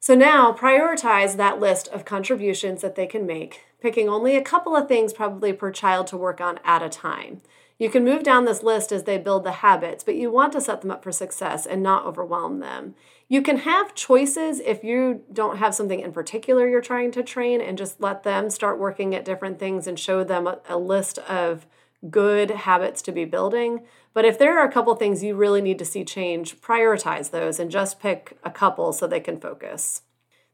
So 0.00 0.14
now 0.14 0.52
prioritize 0.52 1.36
that 1.36 1.60
list 1.60 1.88
of 1.88 2.04
contributions 2.04 2.82
that 2.82 2.94
they 2.94 3.06
can 3.06 3.24
make, 3.24 3.62
picking 3.80 4.08
only 4.08 4.36
a 4.36 4.42
couple 4.42 4.76
of 4.76 4.86
things 4.86 5.14
probably 5.14 5.52
per 5.52 5.70
child 5.70 6.06
to 6.08 6.16
work 6.16 6.40
on 6.40 6.58
at 6.64 6.82
a 6.82 6.90
time. 6.90 7.40
You 7.78 7.90
can 7.90 8.04
move 8.04 8.22
down 8.22 8.44
this 8.44 8.62
list 8.62 8.92
as 8.92 9.04
they 9.04 9.18
build 9.18 9.44
the 9.44 9.52
habits, 9.52 10.04
but 10.04 10.14
you 10.14 10.30
want 10.30 10.52
to 10.52 10.60
set 10.60 10.80
them 10.80 10.90
up 10.90 11.02
for 11.02 11.10
success 11.10 11.66
and 11.66 11.82
not 11.82 12.04
overwhelm 12.04 12.60
them. 12.60 12.94
You 13.28 13.40
can 13.40 13.58
have 13.58 13.94
choices 13.94 14.60
if 14.60 14.84
you 14.84 15.22
don't 15.32 15.56
have 15.56 15.74
something 15.74 16.00
in 16.00 16.12
particular 16.12 16.68
you're 16.68 16.80
trying 16.80 17.10
to 17.12 17.22
train 17.22 17.60
and 17.60 17.78
just 17.78 18.00
let 18.00 18.22
them 18.22 18.50
start 18.50 18.78
working 18.78 19.14
at 19.14 19.24
different 19.24 19.58
things 19.58 19.86
and 19.86 19.98
show 19.98 20.24
them 20.24 20.46
a, 20.46 20.58
a 20.68 20.76
list 20.76 21.18
of 21.20 21.66
good 22.10 22.50
habits 22.50 23.00
to 23.02 23.12
be 23.12 23.24
building. 23.24 23.80
But 24.12 24.24
if 24.24 24.38
there 24.38 24.58
are 24.58 24.68
a 24.68 24.72
couple 24.72 24.94
things 24.94 25.22
you 25.22 25.34
really 25.34 25.62
need 25.62 25.78
to 25.78 25.84
see 25.84 26.04
change, 26.04 26.60
prioritize 26.60 27.30
those 27.30 27.58
and 27.58 27.70
just 27.70 27.98
pick 27.98 28.38
a 28.44 28.50
couple 28.50 28.92
so 28.92 29.06
they 29.06 29.20
can 29.20 29.40
focus. 29.40 30.02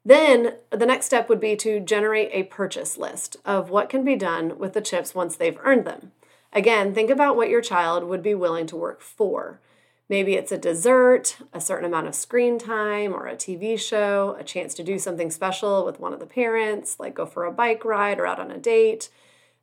Then 0.04 0.54
the 0.70 0.87
next 0.87 1.06
step 1.06 1.28
would 1.28 1.40
be 1.40 1.56
to 1.56 1.80
generate 1.80 2.30
a 2.33 2.44
purchase 2.44 2.96
list 2.96 3.37
of 3.44 3.68
what 3.68 3.90
can 3.90 4.04
be 4.04 4.16
done 4.16 4.59
with 4.59 4.72
the 4.72 4.80
chips 4.80 5.14
once 5.14 5.37
they've 5.37 5.59
earned 5.62 5.85
them. 5.85 6.12
Again, 6.52 6.94
think 6.94 7.11
about 7.11 7.37
what 7.37 7.50
your 7.50 7.61
child 7.61 8.04
would 8.04 8.22
be 8.22 8.35
willing 8.35 8.66
to 8.68 8.76
work 8.76 9.02
for. 9.02 9.61
Maybe 10.11 10.35
it's 10.35 10.51
a 10.51 10.59
dessert, 10.59 11.37
a 11.53 11.61
certain 11.61 11.85
amount 11.85 12.09
of 12.09 12.16
screen 12.16 12.59
time, 12.59 13.14
or 13.14 13.29
a 13.29 13.37
TV 13.37 13.79
show, 13.79 14.37
a 14.40 14.42
chance 14.42 14.75
to 14.75 14.83
do 14.83 14.99
something 14.99 15.31
special 15.31 15.85
with 15.85 16.01
one 16.01 16.12
of 16.12 16.18
the 16.18 16.27
parents, 16.27 16.99
like 16.99 17.14
go 17.14 17.25
for 17.25 17.44
a 17.44 17.53
bike 17.53 17.85
ride 17.85 18.18
or 18.18 18.27
out 18.27 18.40
on 18.40 18.51
a 18.51 18.59
date. 18.59 19.09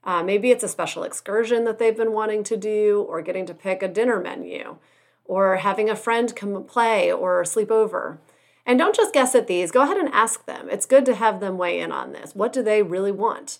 Uh, 0.05 0.23
maybe 0.23 0.49
it's 0.49 0.63
a 0.63 0.69
special 0.69 1.03
excursion 1.03 1.65
that 1.65 1.79
they've 1.79 1.97
been 1.97 2.13
wanting 2.13 2.45
to 2.45 2.55
do, 2.55 3.05
or 3.09 3.21
getting 3.21 3.45
to 3.45 3.53
pick 3.53 3.83
a 3.83 3.89
dinner 3.89 4.21
menu, 4.21 4.77
or 5.25 5.57
having 5.57 5.89
a 5.89 5.97
friend 5.97 6.33
come 6.33 6.63
play 6.63 7.11
or 7.11 7.43
sleep 7.43 7.69
over. 7.69 8.17
And 8.65 8.79
don't 8.79 8.95
just 8.95 9.13
guess 9.13 9.35
at 9.35 9.47
these, 9.47 9.69
go 9.69 9.81
ahead 9.81 9.97
and 9.97 10.13
ask 10.13 10.45
them. 10.45 10.69
It's 10.71 10.85
good 10.85 11.05
to 11.07 11.15
have 11.15 11.41
them 11.41 11.57
weigh 11.57 11.81
in 11.81 11.91
on 11.91 12.13
this. 12.13 12.33
What 12.33 12.53
do 12.53 12.63
they 12.63 12.81
really 12.81 13.11
want? 13.11 13.59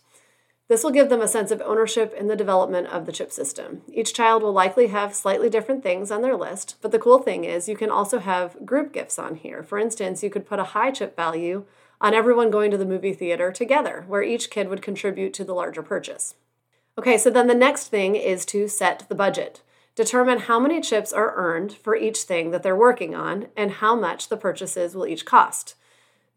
This 0.68 0.84
will 0.84 0.92
give 0.92 1.08
them 1.08 1.22
a 1.22 1.30
sense 1.30 1.52
of 1.52 1.62
ownership 1.62 2.14
in 2.14 2.28
the 2.28 2.36
development 2.36 2.88
of 2.88 3.06
the 3.06 3.14
chip 3.14 3.32
system. 3.32 3.84
Each 3.92 4.14
child 4.14 4.44
will 4.44 4.52
likely 4.52 4.88
have 4.88 5.16
slightly 5.16 5.50
different 5.50 5.82
things 5.82 6.12
on 6.12 6.22
their 6.22 6.36
list, 6.36 6.76
but 6.82 6.92
the 6.92 7.00
cool 7.00 7.20
thing 7.20 7.46
is 7.46 7.70
you 7.70 7.78
can 7.78 7.90
also 7.90 8.20
have 8.20 8.66
group 8.66 8.92
gifts 8.92 9.18
on 9.18 9.36
here. 9.36 9.64
For 9.64 9.80
instance, 9.80 10.24
you 10.24 10.30
could 10.30 10.46
put 10.46 10.60
a 10.60 10.66
high 10.66 10.92
chip 10.92 11.16
value 11.16 11.64
on 12.02 12.14
everyone 12.14 12.52
going 12.52 12.70
to 12.72 12.78
the 12.78 12.86
movie 12.86 13.14
theater 13.14 13.52
together, 13.52 14.04
where 14.08 14.22
each 14.22 14.50
kid 14.50 14.68
would 14.68 14.82
contribute 14.82 15.34
to 15.36 15.46
the 15.46 15.54
larger 15.54 15.82
purchase. 15.82 16.36
Okay, 16.98 17.18
so 17.18 17.30
then 17.30 17.48
the 17.48 17.56
next 17.56 17.88
thing 17.88 18.16
is 18.16 18.46
to 18.48 18.68
set 18.68 19.06
the 19.08 19.16
budget. 19.16 19.62
Determine 19.96 20.40
how 20.40 20.60
many 20.60 20.82
chips 20.82 21.14
are 21.14 21.34
earned 21.36 21.74
for 21.74 21.96
each 21.96 22.20
thing 22.20 22.52
that 22.52 22.62
they're 22.62 22.76
working 22.76 23.16
on 23.16 23.48
and 23.56 23.72
how 23.72 23.96
much 23.96 24.28
the 24.28 24.38
purchases 24.38 24.94
will 24.94 25.08
each 25.08 25.26
cost. 25.26 25.76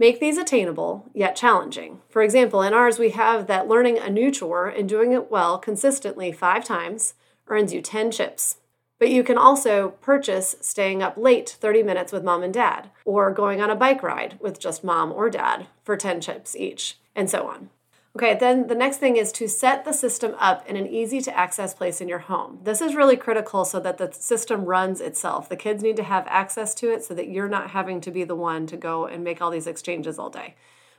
Make 0.01 0.19
these 0.19 0.39
attainable, 0.39 1.11
yet 1.13 1.37
challenging. 1.37 2.01
For 2.09 2.23
example, 2.23 2.63
in 2.63 2.73
ours, 2.73 2.99
we 2.99 3.11
have 3.11 3.47
that 3.49 3.69
learning 3.69 3.99
a 3.99 4.09
new 4.09 4.31
chore 4.31 4.67
and 4.67 4.89
doing 4.89 5.13
it 5.13 5.31
well 5.31 5.59
consistently 5.59 6.33
five 6.33 6.65
times 6.65 7.13
earns 7.49 7.75
you 7.75 7.83
10 7.83 8.11
chips. 8.11 8.57
But 8.99 9.11
you 9.11 9.23
can 9.23 9.37
also 9.37 9.91
purchase 10.01 10.57
staying 10.63 11.03
up 11.03 11.19
late 11.19 11.51
30 11.51 11.83
minutes 11.83 12.13
with 12.13 12.25
mom 12.25 12.43
and 12.43 12.55
dad, 12.55 12.89
or 13.05 13.31
going 13.31 13.61
on 13.61 13.69
a 13.69 13.77
bike 13.77 14.03
ride 14.03 14.39
with 14.41 14.59
just 14.59 14.83
mom 14.83 15.13
or 15.13 15.29
dad 15.29 15.67
for 15.85 15.99
10 15.99 16.23
chips 16.23 16.57
each, 16.57 16.97
and 17.15 17.29
so 17.29 17.47
on. 17.47 17.69
Okay, 18.16 18.37
then 18.37 18.66
the 18.66 18.75
next 18.75 18.96
thing 18.96 19.16
is 19.16 19.31
to 19.33 19.49
set 19.49 19.85
the 19.85 19.92
system 19.92 20.35
up 20.40 20.66
in 20.68 20.77
an 20.77 20.88
easy 20.88 21.20
to 21.20 21.37
access 21.37 21.75
place 21.75 22.01
in 22.01 22.09
your 22.09 22.18
home. 22.18 22.59
This 22.64 22.81
is 22.81 22.96
really 22.96 23.16
critical 23.16 23.64
so 23.64 23.79
that 23.79 23.99
the 23.99 24.11
system 24.12 24.64
runs 24.64 25.01
itself. 25.01 25.49
The 25.49 25.57
kids 25.57 25.81
need 25.81 25.96
to 25.96 26.03
have 26.03 26.27
access 26.27 26.75
to 26.77 26.92
it 26.92 27.05
so 27.05 27.14
that 27.14 27.29
you're 27.29 27.49
not 27.49 27.70
having 27.70 28.01
to 28.01 28.11
be 28.11 28.25
the 28.25 28.35
one 28.35 28.66
to 28.66 28.77
go 28.77 29.07
and 29.07 29.23
make 29.23 29.40
all 29.40 29.51
these 29.51 29.68
exchanges 29.68 30.18
all 30.18 30.29
day. 30.29 30.57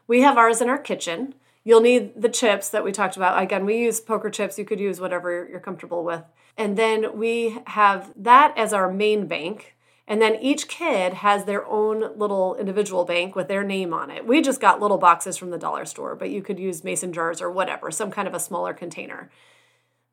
We 0.08 0.22
have 0.22 0.38
ours 0.38 0.62
in 0.62 0.70
our 0.70 0.78
kitchen. 0.78 1.36
You'll 1.66 1.82
need 1.82 2.22
the 2.22 2.30
chips 2.30 2.70
that 2.70 2.84
we 2.84 2.94
talked 2.94 3.18
about. 3.18 3.42
Again, 3.42 3.66
we 3.66 3.78
use 3.78 4.00
poker 4.00 4.30
chips. 4.30 4.58
You 4.58 4.66
could 4.66 4.80
use 4.80 5.02
whatever 5.02 5.48
you're 5.50 5.60
comfortable 5.60 6.06
with. 6.06 6.24
And 6.58 6.78
then 6.78 7.18
we 7.18 7.60
have 7.68 8.14
that 8.16 8.58
as 8.58 8.72
our 8.72 8.92
main 8.92 9.28
bank. 9.28 9.76
And 10.08 10.22
then 10.22 10.36
each 10.36 10.68
kid 10.68 11.16
has 11.16 11.46
their 11.46 11.66
own 11.66 12.18
little 12.18 12.56
individual 12.56 13.06
bank 13.06 13.36
with 13.36 13.48
their 13.48 13.64
name 13.64 13.94
on 13.94 14.10
it. 14.10 14.26
We 14.26 14.42
just 14.42 14.60
got 14.60 14.82
little 14.82 14.98
boxes 14.98 15.38
from 15.38 15.52
the 15.52 15.58
dollar 15.58 15.86
store, 15.86 16.16
but 16.16 16.30
you 16.30 16.42
could 16.42 16.60
use 16.60 16.84
mason 16.84 17.14
jars 17.14 17.42
or 17.42 17.52
whatever, 17.52 17.92
some 17.92 18.12
kind 18.12 18.28
of 18.28 18.34
a 18.34 18.40
smaller 18.40 18.74
container. 18.74 19.32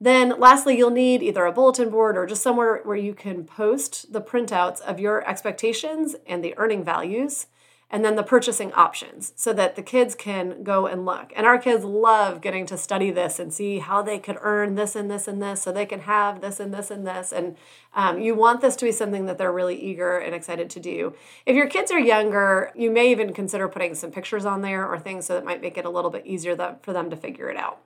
Then, 0.00 0.38
lastly, 0.38 0.78
you'll 0.78 0.90
need 0.90 1.22
either 1.22 1.44
a 1.44 1.52
bulletin 1.52 1.90
board 1.90 2.16
or 2.16 2.26
just 2.26 2.42
somewhere 2.42 2.80
where 2.84 2.96
you 2.96 3.14
can 3.14 3.44
post 3.44 4.12
the 4.12 4.20
printouts 4.20 4.80
of 4.80 5.00
your 5.00 5.28
expectations 5.28 6.14
and 6.26 6.44
the 6.44 6.56
earning 6.56 6.84
values 6.84 7.46
and 7.90 8.04
then 8.04 8.16
the 8.16 8.22
purchasing 8.22 8.72
options 8.72 9.32
so 9.34 9.52
that 9.52 9.74
the 9.74 9.82
kids 9.82 10.14
can 10.14 10.62
go 10.62 10.86
and 10.86 11.06
look. 11.06 11.32
And 11.34 11.46
our 11.46 11.58
kids 11.58 11.84
love 11.84 12.40
getting 12.40 12.66
to 12.66 12.76
study 12.76 13.10
this 13.10 13.38
and 13.38 13.52
see 13.52 13.78
how 13.78 14.02
they 14.02 14.18
could 14.18 14.36
earn 14.42 14.74
this 14.74 14.94
and 14.94 15.10
this 15.10 15.26
and 15.26 15.42
this 15.42 15.62
so 15.62 15.72
they 15.72 15.86
can 15.86 16.00
have 16.00 16.40
this 16.40 16.60
and 16.60 16.72
this 16.72 16.90
and 16.90 17.06
this. 17.06 17.32
And 17.32 17.56
um, 17.94 18.20
you 18.20 18.34
want 18.34 18.60
this 18.60 18.76
to 18.76 18.84
be 18.84 18.92
something 18.92 19.26
that 19.26 19.38
they're 19.38 19.52
really 19.52 19.80
eager 19.80 20.18
and 20.18 20.34
excited 20.34 20.68
to 20.70 20.80
do. 20.80 21.14
If 21.46 21.56
your 21.56 21.66
kids 21.66 21.90
are 21.90 21.98
younger, 21.98 22.72
you 22.76 22.90
may 22.90 23.10
even 23.10 23.32
consider 23.32 23.68
putting 23.68 23.94
some 23.94 24.10
pictures 24.10 24.44
on 24.44 24.60
there 24.60 24.86
or 24.86 24.98
things 24.98 25.26
so 25.26 25.34
that 25.34 25.44
might 25.44 25.62
make 25.62 25.78
it 25.78 25.84
a 25.86 25.90
little 25.90 26.10
bit 26.10 26.26
easier 26.26 26.56
for 26.82 26.92
them 26.92 27.08
to 27.10 27.16
figure 27.16 27.48
it 27.48 27.56
out. 27.56 27.80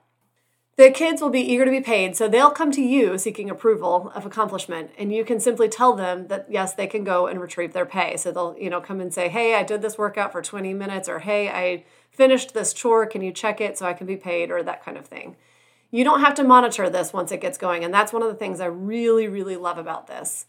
The 0.75 0.89
kids 0.89 1.21
will 1.21 1.29
be 1.29 1.39
eager 1.39 1.65
to 1.65 1.71
be 1.71 1.81
paid, 1.81 2.15
so 2.15 2.27
they'll 2.27 2.49
come 2.49 2.71
to 2.71 2.81
you 2.81 3.19
seeking 3.19 3.47
approval 3.47 4.11
of 4.15 4.25
accomplishment, 4.25 4.89
and 4.97 5.13
you 5.13 5.23
can 5.23 5.39
simply 5.39 5.69
tell 5.69 5.93
them 5.93 6.27
that 6.29 6.47
yes, 6.49 6.73
they 6.73 6.87
can 6.87 7.03
go 7.03 7.27
and 7.27 7.39
retrieve 7.39 7.73
their 7.73 7.85
pay. 7.85 8.17
So 8.17 8.31
they'll, 8.31 8.55
you 8.57 8.71
know, 8.71 8.81
come 8.81 8.99
and 8.99 9.13
say, 9.13 9.29
"Hey, 9.29 9.53
I 9.53 9.61
did 9.61 9.83
this 9.83 9.99
workout 9.99 10.31
for 10.31 10.41
20 10.41 10.73
minutes," 10.73 11.07
or 11.07 11.19
"Hey, 11.19 11.47
I 11.47 11.83
finished 12.09 12.55
this 12.55 12.73
chore. 12.73 13.05
Can 13.05 13.21
you 13.21 13.31
check 13.31 13.61
it 13.61 13.77
so 13.77 13.85
I 13.85 13.93
can 13.93 14.07
be 14.07 14.15
paid?" 14.17 14.49
or 14.49 14.63
that 14.63 14.83
kind 14.83 14.97
of 14.97 15.05
thing. 15.05 15.35
You 15.91 16.03
don't 16.03 16.21
have 16.21 16.33
to 16.35 16.43
monitor 16.43 16.89
this 16.89 17.13
once 17.13 17.31
it 17.31 17.41
gets 17.41 17.59
going, 17.59 17.83
and 17.83 17.93
that's 17.93 18.11
one 18.11 18.23
of 18.23 18.29
the 18.29 18.33
things 18.33 18.59
I 18.59 18.65
really, 18.65 19.27
really 19.27 19.57
love 19.57 19.77
about 19.77 20.07
this. 20.07 20.47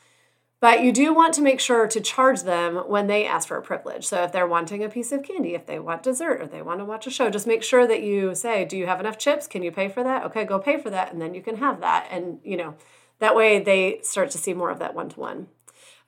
But 0.64 0.82
you 0.82 0.92
do 0.92 1.12
want 1.12 1.34
to 1.34 1.42
make 1.42 1.60
sure 1.60 1.86
to 1.86 2.00
charge 2.00 2.44
them 2.44 2.76
when 2.76 3.06
they 3.06 3.26
ask 3.26 3.48
for 3.48 3.58
a 3.58 3.62
privilege. 3.62 4.06
So 4.06 4.22
if 4.22 4.32
they're 4.32 4.46
wanting 4.46 4.82
a 4.82 4.88
piece 4.88 5.12
of 5.12 5.22
candy, 5.22 5.54
if 5.54 5.66
they 5.66 5.78
want 5.78 6.02
dessert, 6.02 6.40
or 6.40 6.46
they 6.46 6.62
want 6.62 6.80
to 6.80 6.86
watch 6.86 7.06
a 7.06 7.10
show, 7.10 7.28
just 7.28 7.46
make 7.46 7.62
sure 7.62 7.86
that 7.86 8.02
you 8.02 8.34
say, 8.34 8.64
"Do 8.64 8.78
you 8.78 8.86
have 8.86 8.98
enough 8.98 9.18
chips? 9.18 9.46
Can 9.46 9.62
you 9.62 9.70
pay 9.70 9.90
for 9.90 10.02
that?" 10.02 10.24
Okay, 10.24 10.46
go 10.46 10.58
pay 10.58 10.78
for 10.78 10.88
that 10.88 11.12
and 11.12 11.20
then 11.20 11.34
you 11.34 11.42
can 11.42 11.58
have 11.58 11.82
that 11.82 12.06
and, 12.10 12.40
you 12.42 12.56
know, 12.56 12.76
that 13.18 13.36
way 13.36 13.58
they 13.58 14.00
start 14.02 14.30
to 14.30 14.38
see 14.38 14.54
more 14.54 14.70
of 14.70 14.78
that 14.78 14.94
one-to-one. 14.94 15.48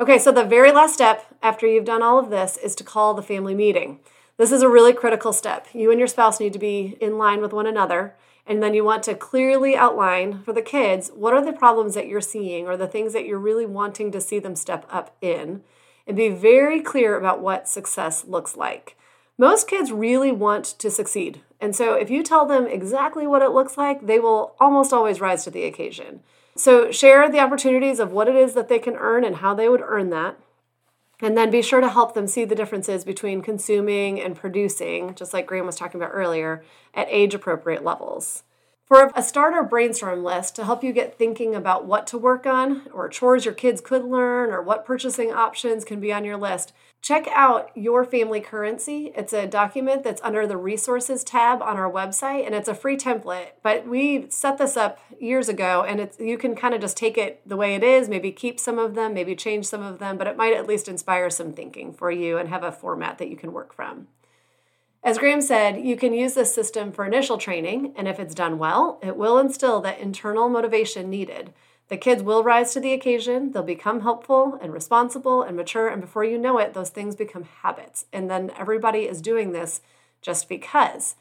Okay, 0.01 0.19
so 0.19 0.33
the 0.33 0.43
very 0.43 0.73
last 0.73 0.95
step 0.95 1.27
after 1.43 1.67
you've 1.67 1.85
done 1.85 2.03
all 2.03 2.19
of 2.19 2.31
this 2.31 2.57
is 2.57 2.75
to 2.77 2.83
call 2.83 3.13
the 3.13 3.21
family 3.21 3.55
meeting. 3.55 4.01
This 4.39 4.53
is 4.53 4.63
a 4.63 4.71
really 4.71 4.95
critical 4.95 5.35
step. 5.35 5.67
You 5.75 5.91
and 5.91 6.01
your 6.01 6.09
spouse 6.09 6.41
need 6.41 6.55
to 6.55 6.59
be 6.59 6.97
in 6.99 7.19
line 7.19 7.43
with 7.43 7.53
one 7.53 7.67
another 7.67 8.17
and 8.47 8.63
then 8.63 8.75
you 8.75 8.85
want 8.85 9.03
to 9.05 9.15
clearly 9.15 9.77
outline 9.77 10.43
for 10.43 10.53
the 10.53 10.63
kids 10.63 11.11
what 11.15 11.35
are 11.35 11.45
the 11.45 11.53
problems 11.53 11.95
that 11.95 12.07
you're 12.07 12.21
seeing 12.21 12.67
or 12.67 12.77
the 12.77 12.87
things 12.87 13.13
that 13.13 13.27
you're 13.27 13.39
really 13.39 13.67
wanting 13.67 14.13
to 14.13 14.21
see 14.21 14.39
them 14.39 14.55
step 14.55 14.87
up 14.91 15.17
in. 15.21 15.63
And 16.07 16.17
be 16.17 16.29
very 16.29 16.81
clear 16.81 17.19
about 17.19 17.41
what 17.41 17.69
success 17.69 18.25
looks 18.25 18.57
like. 18.57 18.97
Most 19.37 19.67
kids 19.67 19.91
really 19.91 20.31
want 20.31 20.65
to 20.65 20.89
succeed. 20.89 21.43
And 21.61 21.75
so 21.75 21.95
if 21.95 22.11
you 22.11 22.23
tell 22.23 22.47
them 22.47 22.67
exactly 22.67 23.27
what 23.27 23.43
it 23.43 23.51
looks 23.51 23.77
like, 23.77 24.07
they 24.07 24.21
will 24.21 24.55
almost 24.61 24.93
always 24.93 25.21
rise 25.21 25.43
to 25.45 25.51
the 25.51 25.65
occasion. 25.65 26.21
So 26.55 26.91
share 26.91 27.29
the 27.29 27.41
opportunities 27.41 27.99
of 27.99 28.13
what 28.13 28.29
it 28.29 28.37
is 28.37 28.55
that 28.55 28.69
they 28.69 28.79
can 28.79 28.95
earn 28.95 29.25
and 29.25 29.37
how 29.37 29.53
they 29.53 29.69
would 29.69 29.83
earn 29.85 30.11
that. 30.11 30.39
And 31.21 31.37
then 31.37 31.51
be 31.51 31.63
sure 31.63 31.81
to 31.81 31.89
help 31.89 32.15
them 32.15 32.27
see 32.27 32.45
the 32.45 32.55
differences 32.55 33.05
between 33.05 33.41
consuming 33.41 34.21
and 34.21 34.37
producing, 34.37 35.15
just 35.15 35.33
like 35.33 35.47
Graham 35.47 35.65
was 35.65 35.77
talking 35.77 36.01
about 36.01 36.13
earlier, 36.13 36.63
at 36.93 37.09
age 37.11 37.35
appropriate 37.35 37.83
levels. 37.83 38.43
For 38.85 39.11
a 39.17 39.23
starter 39.23 39.65
brainstorm 39.65 40.23
list 40.23 40.55
to 40.57 40.65
help 40.65 40.85
you 40.85 40.93
get 40.93 41.19
thinking 41.19 41.55
about 41.57 41.87
what 41.87 42.07
to 42.09 42.19
work 42.19 42.47
on, 42.47 42.83
or 42.93 43.09
chores 43.09 43.45
your 43.45 43.55
kids 43.55 43.81
could 43.81 44.05
learn, 44.05 44.51
or 44.51 44.63
what 44.63 44.85
purchasing 44.85 45.33
options 45.33 45.85
can 45.85 46.01
be 46.01 46.13
on 46.13 46.25
your 46.25 46.37
list, 46.37 46.73
check 47.07 47.29
out 47.31 47.71
Your 47.77 48.05
Family 48.05 48.41
Currency. 48.41 49.13
It's 49.15 49.33
a 49.33 49.47
document 49.47 50.03
that's 50.03 50.21
under 50.23 50.45
the 50.45 50.57
Resources 50.57 51.23
tab 51.23 51.63
on 51.63 51.77
our 51.77 51.89
website, 51.89 52.45
and 52.45 52.53
it's 52.53 52.67
a 52.67 52.75
free 52.75 52.97
template. 52.97 53.51
But 53.63 53.87
we 53.87 54.29
set 54.29 54.59
this 54.59 54.77
up 54.77 54.99
years 55.21 55.49
ago, 55.49 55.85
and 55.87 56.01
it's 56.01 56.19
you 56.19 56.37
can 56.37 56.57
kind 56.57 56.75
of 56.75 56.81
just 56.81 56.97
take 56.97 57.17
it 57.17 57.49
the 57.49 57.57
way 57.57 57.77
it 57.77 57.85
is, 57.85 58.09
maybe 58.09 58.33
keep 58.33 58.59
some 58.59 58.81
of 58.81 58.97
them, 58.97 59.15
maybe 59.15 59.37
change 59.37 59.67
some 59.67 59.83
of 59.83 60.01
them, 60.01 60.19
but 60.19 60.27
it 60.27 60.37
might 60.37 60.53
at 60.53 60.67
least 60.67 60.89
inspire 60.89 61.31
some 61.31 61.53
thinking 61.53 61.93
for 61.93 62.11
you 62.11 62.39
and 62.39 62.49
have 62.49 62.65
a 62.65 62.73
format 62.73 63.19
that 63.19 63.29
you 63.29 63.37
can 63.37 63.53
work 63.53 63.73
from. 63.73 64.09
As 65.05 65.19
Graham 65.19 65.41
said, 65.41 65.81
you 65.81 65.95
can 65.95 66.13
use 66.13 66.35
this 66.35 66.53
system 66.53 66.91
for 66.91 67.07
initial 67.07 67.39
training, 67.39 67.93
and 67.95 68.09
if 68.09 68.19
it's 68.19 68.35
done 68.35 68.59
well, 68.59 68.99
it 69.01 69.17
will 69.17 69.39
instill 69.39 69.81
that 69.83 70.01
internal 70.01 70.49
motivation 70.49 71.09
needed. 71.09 71.53
The 71.89 71.97
kids 71.97 72.23
will 72.23 72.43
rise 72.43 72.73
to 72.73 72.81
the 72.81 72.93
occasion, 72.93 73.53
they'll 73.53 73.63
become 73.63 74.01
helpful 74.01 74.59
and 74.61 74.73
responsible 74.73 75.43
and 75.43 75.57
mature, 75.57 75.89
and 75.89 76.01
before 76.01 76.25
you 76.25 76.37
know 76.37 76.59
it, 76.59 76.75
those 76.75 76.91
things 76.91 77.15
become 77.15 77.45
habits. 77.63 78.07
And 78.13 78.29
then 78.29 78.51
everybody 78.59 79.01
is 79.01 79.21
doing 79.21 79.53
this 79.53 79.81
just 80.21 80.49
because. 80.49 81.15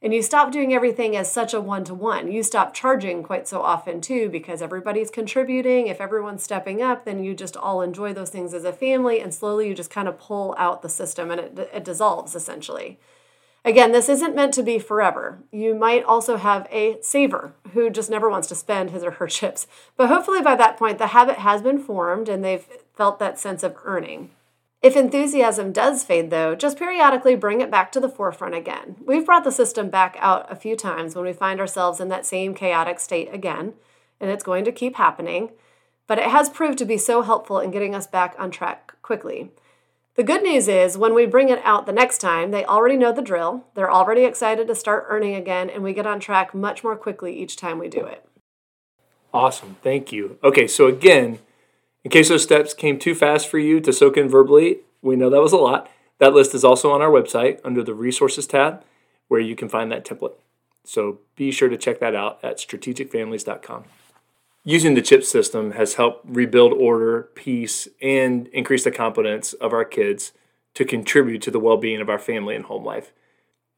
And 0.00 0.14
you 0.14 0.22
stop 0.22 0.52
doing 0.52 0.72
everything 0.72 1.16
as 1.16 1.32
such 1.32 1.52
a 1.52 1.60
one 1.60 1.82
to 1.84 1.94
one. 1.94 2.30
You 2.30 2.44
stop 2.44 2.74
charging 2.74 3.24
quite 3.24 3.48
so 3.48 3.62
often 3.62 4.00
too 4.00 4.28
because 4.28 4.62
everybody's 4.62 5.10
contributing. 5.10 5.88
If 5.88 6.00
everyone's 6.00 6.44
stepping 6.44 6.82
up, 6.82 7.04
then 7.04 7.24
you 7.24 7.34
just 7.34 7.56
all 7.56 7.80
enjoy 7.80 8.12
those 8.12 8.30
things 8.30 8.54
as 8.54 8.64
a 8.64 8.72
family, 8.72 9.20
and 9.20 9.34
slowly 9.34 9.66
you 9.66 9.74
just 9.74 9.90
kind 9.90 10.06
of 10.06 10.20
pull 10.20 10.54
out 10.58 10.82
the 10.82 10.88
system 10.88 11.32
and 11.32 11.40
it, 11.40 11.70
it 11.72 11.84
dissolves 11.84 12.36
essentially. 12.36 13.00
Again, 13.66 13.90
this 13.90 14.08
isn't 14.08 14.36
meant 14.36 14.54
to 14.54 14.62
be 14.62 14.78
forever. 14.78 15.40
You 15.50 15.74
might 15.74 16.04
also 16.04 16.36
have 16.36 16.68
a 16.70 16.98
saver 17.02 17.52
who 17.72 17.90
just 17.90 18.08
never 18.08 18.30
wants 18.30 18.46
to 18.48 18.54
spend 18.54 18.90
his 18.90 19.02
or 19.02 19.10
her 19.10 19.26
chips. 19.26 19.66
But 19.96 20.08
hopefully 20.08 20.40
by 20.40 20.54
that 20.54 20.76
point, 20.76 20.98
the 20.98 21.08
habit 21.08 21.38
has 21.38 21.62
been 21.62 21.80
formed 21.80 22.28
and 22.28 22.44
they've 22.44 22.64
felt 22.94 23.18
that 23.18 23.40
sense 23.40 23.64
of 23.64 23.76
earning. 23.84 24.30
If 24.82 24.94
enthusiasm 24.94 25.72
does 25.72 26.04
fade, 26.04 26.30
though, 26.30 26.54
just 26.54 26.78
periodically 26.78 27.34
bring 27.34 27.60
it 27.60 27.70
back 27.70 27.90
to 27.92 27.98
the 27.98 28.08
forefront 28.08 28.54
again. 28.54 28.96
We've 29.04 29.26
brought 29.26 29.42
the 29.42 29.50
system 29.50 29.90
back 29.90 30.16
out 30.20 30.46
a 30.48 30.54
few 30.54 30.76
times 30.76 31.16
when 31.16 31.24
we 31.24 31.32
find 31.32 31.58
ourselves 31.58 31.98
in 31.98 32.08
that 32.10 32.24
same 32.24 32.54
chaotic 32.54 33.00
state 33.00 33.34
again, 33.34 33.74
and 34.20 34.30
it's 34.30 34.44
going 34.44 34.64
to 34.64 34.70
keep 34.70 34.94
happening. 34.94 35.50
But 36.06 36.18
it 36.18 36.26
has 36.30 36.48
proved 36.48 36.78
to 36.78 36.84
be 36.84 36.98
so 36.98 37.22
helpful 37.22 37.58
in 37.58 37.72
getting 37.72 37.96
us 37.96 38.06
back 38.06 38.36
on 38.38 38.52
track 38.52 38.92
quickly. 39.02 39.50
The 40.16 40.24
good 40.24 40.42
news 40.42 40.66
is 40.66 40.96
when 40.96 41.12
we 41.12 41.26
bring 41.26 41.50
it 41.50 41.60
out 41.62 41.84
the 41.84 41.92
next 41.92 42.22
time, 42.22 42.50
they 42.50 42.64
already 42.64 42.96
know 42.96 43.12
the 43.12 43.20
drill, 43.20 43.66
they're 43.74 43.92
already 43.92 44.24
excited 44.24 44.66
to 44.66 44.74
start 44.74 45.04
earning 45.10 45.34
again, 45.34 45.68
and 45.68 45.82
we 45.82 45.92
get 45.92 46.06
on 46.06 46.20
track 46.20 46.54
much 46.54 46.82
more 46.82 46.96
quickly 46.96 47.38
each 47.38 47.54
time 47.54 47.78
we 47.78 47.88
do 47.88 48.02
it. 48.06 48.26
Awesome. 49.34 49.76
Thank 49.82 50.12
you. 50.12 50.38
Okay, 50.42 50.66
so 50.66 50.86
again, 50.86 51.38
in 52.02 52.10
case 52.10 52.30
those 52.30 52.42
steps 52.42 52.72
came 52.72 52.98
too 52.98 53.14
fast 53.14 53.46
for 53.46 53.58
you 53.58 53.78
to 53.80 53.92
soak 53.92 54.16
in 54.16 54.26
verbally, 54.26 54.78
we 55.02 55.16
know 55.16 55.28
that 55.28 55.42
was 55.42 55.52
a 55.52 55.58
lot. 55.58 55.90
That 56.18 56.32
list 56.32 56.54
is 56.54 56.64
also 56.64 56.90
on 56.92 57.02
our 57.02 57.10
website 57.10 57.60
under 57.62 57.82
the 57.82 57.92
resources 57.92 58.46
tab 58.46 58.82
where 59.28 59.40
you 59.40 59.54
can 59.54 59.68
find 59.68 59.92
that 59.92 60.06
template. 60.06 60.36
So 60.82 61.18
be 61.34 61.50
sure 61.50 61.68
to 61.68 61.76
check 61.76 62.00
that 62.00 62.14
out 62.14 62.42
at 62.42 62.56
strategicfamilies.com 62.56 63.84
using 64.66 64.94
the 64.94 65.00
chip 65.00 65.22
system 65.22 65.70
has 65.70 65.94
helped 65.94 66.26
rebuild 66.28 66.72
order, 66.72 67.28
peace, 67.36 67.86
and 68.02 68.48
increase 68.48 68.82
the 68.82 68.90
competence 68.90 69.52
of 69.54 69.72
our 69.72 69.84
kids 69.84 70.32
to 70.74 70.84
contribute 70.84 71.40
to 71.40 71.52
the 71.52 71.60
well 71.60 71.76
being 71.76 72.00
of 72.00 72.10
our 72.10 72.18
family 72.18 72.56
and 72.56 72.64
home 72.64 72.84
life. 72.84 73.12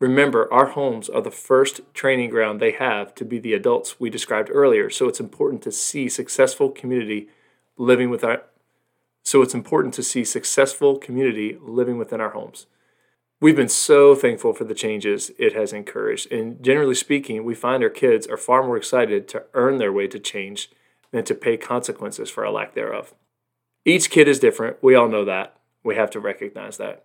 Remember, 0.00 0.52
our 0.52 0.66
homes 0.66 1.10
are 1.10 1.20
the 1.20 1.30
first 1.30 1.82
training 1.92 2.30
ground 2.30 2.58
they 2.58 2.72
have 2.72 3.14
to 3.16 3.24
be 3.24 3.38
the 3.38 3.52
adults 3.52 4.00
we 4.00 4.08
described 4.08 4.48
earlier, 4.50 4.88
so 4.88 5.06
it's 5.06 5.20
important 5.20 5.60
to 5.62 5.72
see 5.72 6.08
successful 6.08 6.70
community 6.70 7.28
living 7.76 8.08
with 8.08 8.24
our 8.24 8.44
so 9.22 9.42
it's 9.42 9.54
important 9.54 9.92
to 9.92 10.02
see 10.02 10.24
successful 10.24 10.96
community 10.96 11.58
living 11.60 11.98
within 11.98 12.18
our 12.18 12.30
homes. 12.30 12.66
We've 13.42 13.54
been 13.54 13.68
so 13.68 14.14
thankful 14.14 14.54
for 14.54 14.64
the 14.64 14.74
changes 14.74 15.32
it 15.38 15.52
has 15.52 15.74
encouraged, 15.74 16.32
and 16.32 16.62
generally 16.64 16.94
speaking, 16.94 17.44
we 17.44 17.54
find 17.54 17.82
our 17.82 17.90
kids 17.90 18.26
are 18.26 18.38
far 18.38 18.62
more 18.62 18.78
excited 18.78 19.28
to 19.28 19.44
earn 19.52 19.76
their 19.76 19.92
way 19.92 20.06
to 20.06 20.18
change 20.18 20.70
than 21.12 21.24
to 21.24 21.34
pay 21.34 21.56
consequences 21.56 22.30
for 22.30 22.44
a 22.44 22.50
lack 22.50 22.74
thereof. 22.74 23.14
Each 23.84 24.10
kid 24.10 24.28
is 24.28 24.38
different. 24.38 24.82
We 24.82 24.94
all 24.94 25.08
know 25.08 25.24
that. 25.24 25.56
We 25.82 25.94
have 25.94 26.10
to 26.10 26.20
recognize 26.20 26.76
that. 26.76 27.04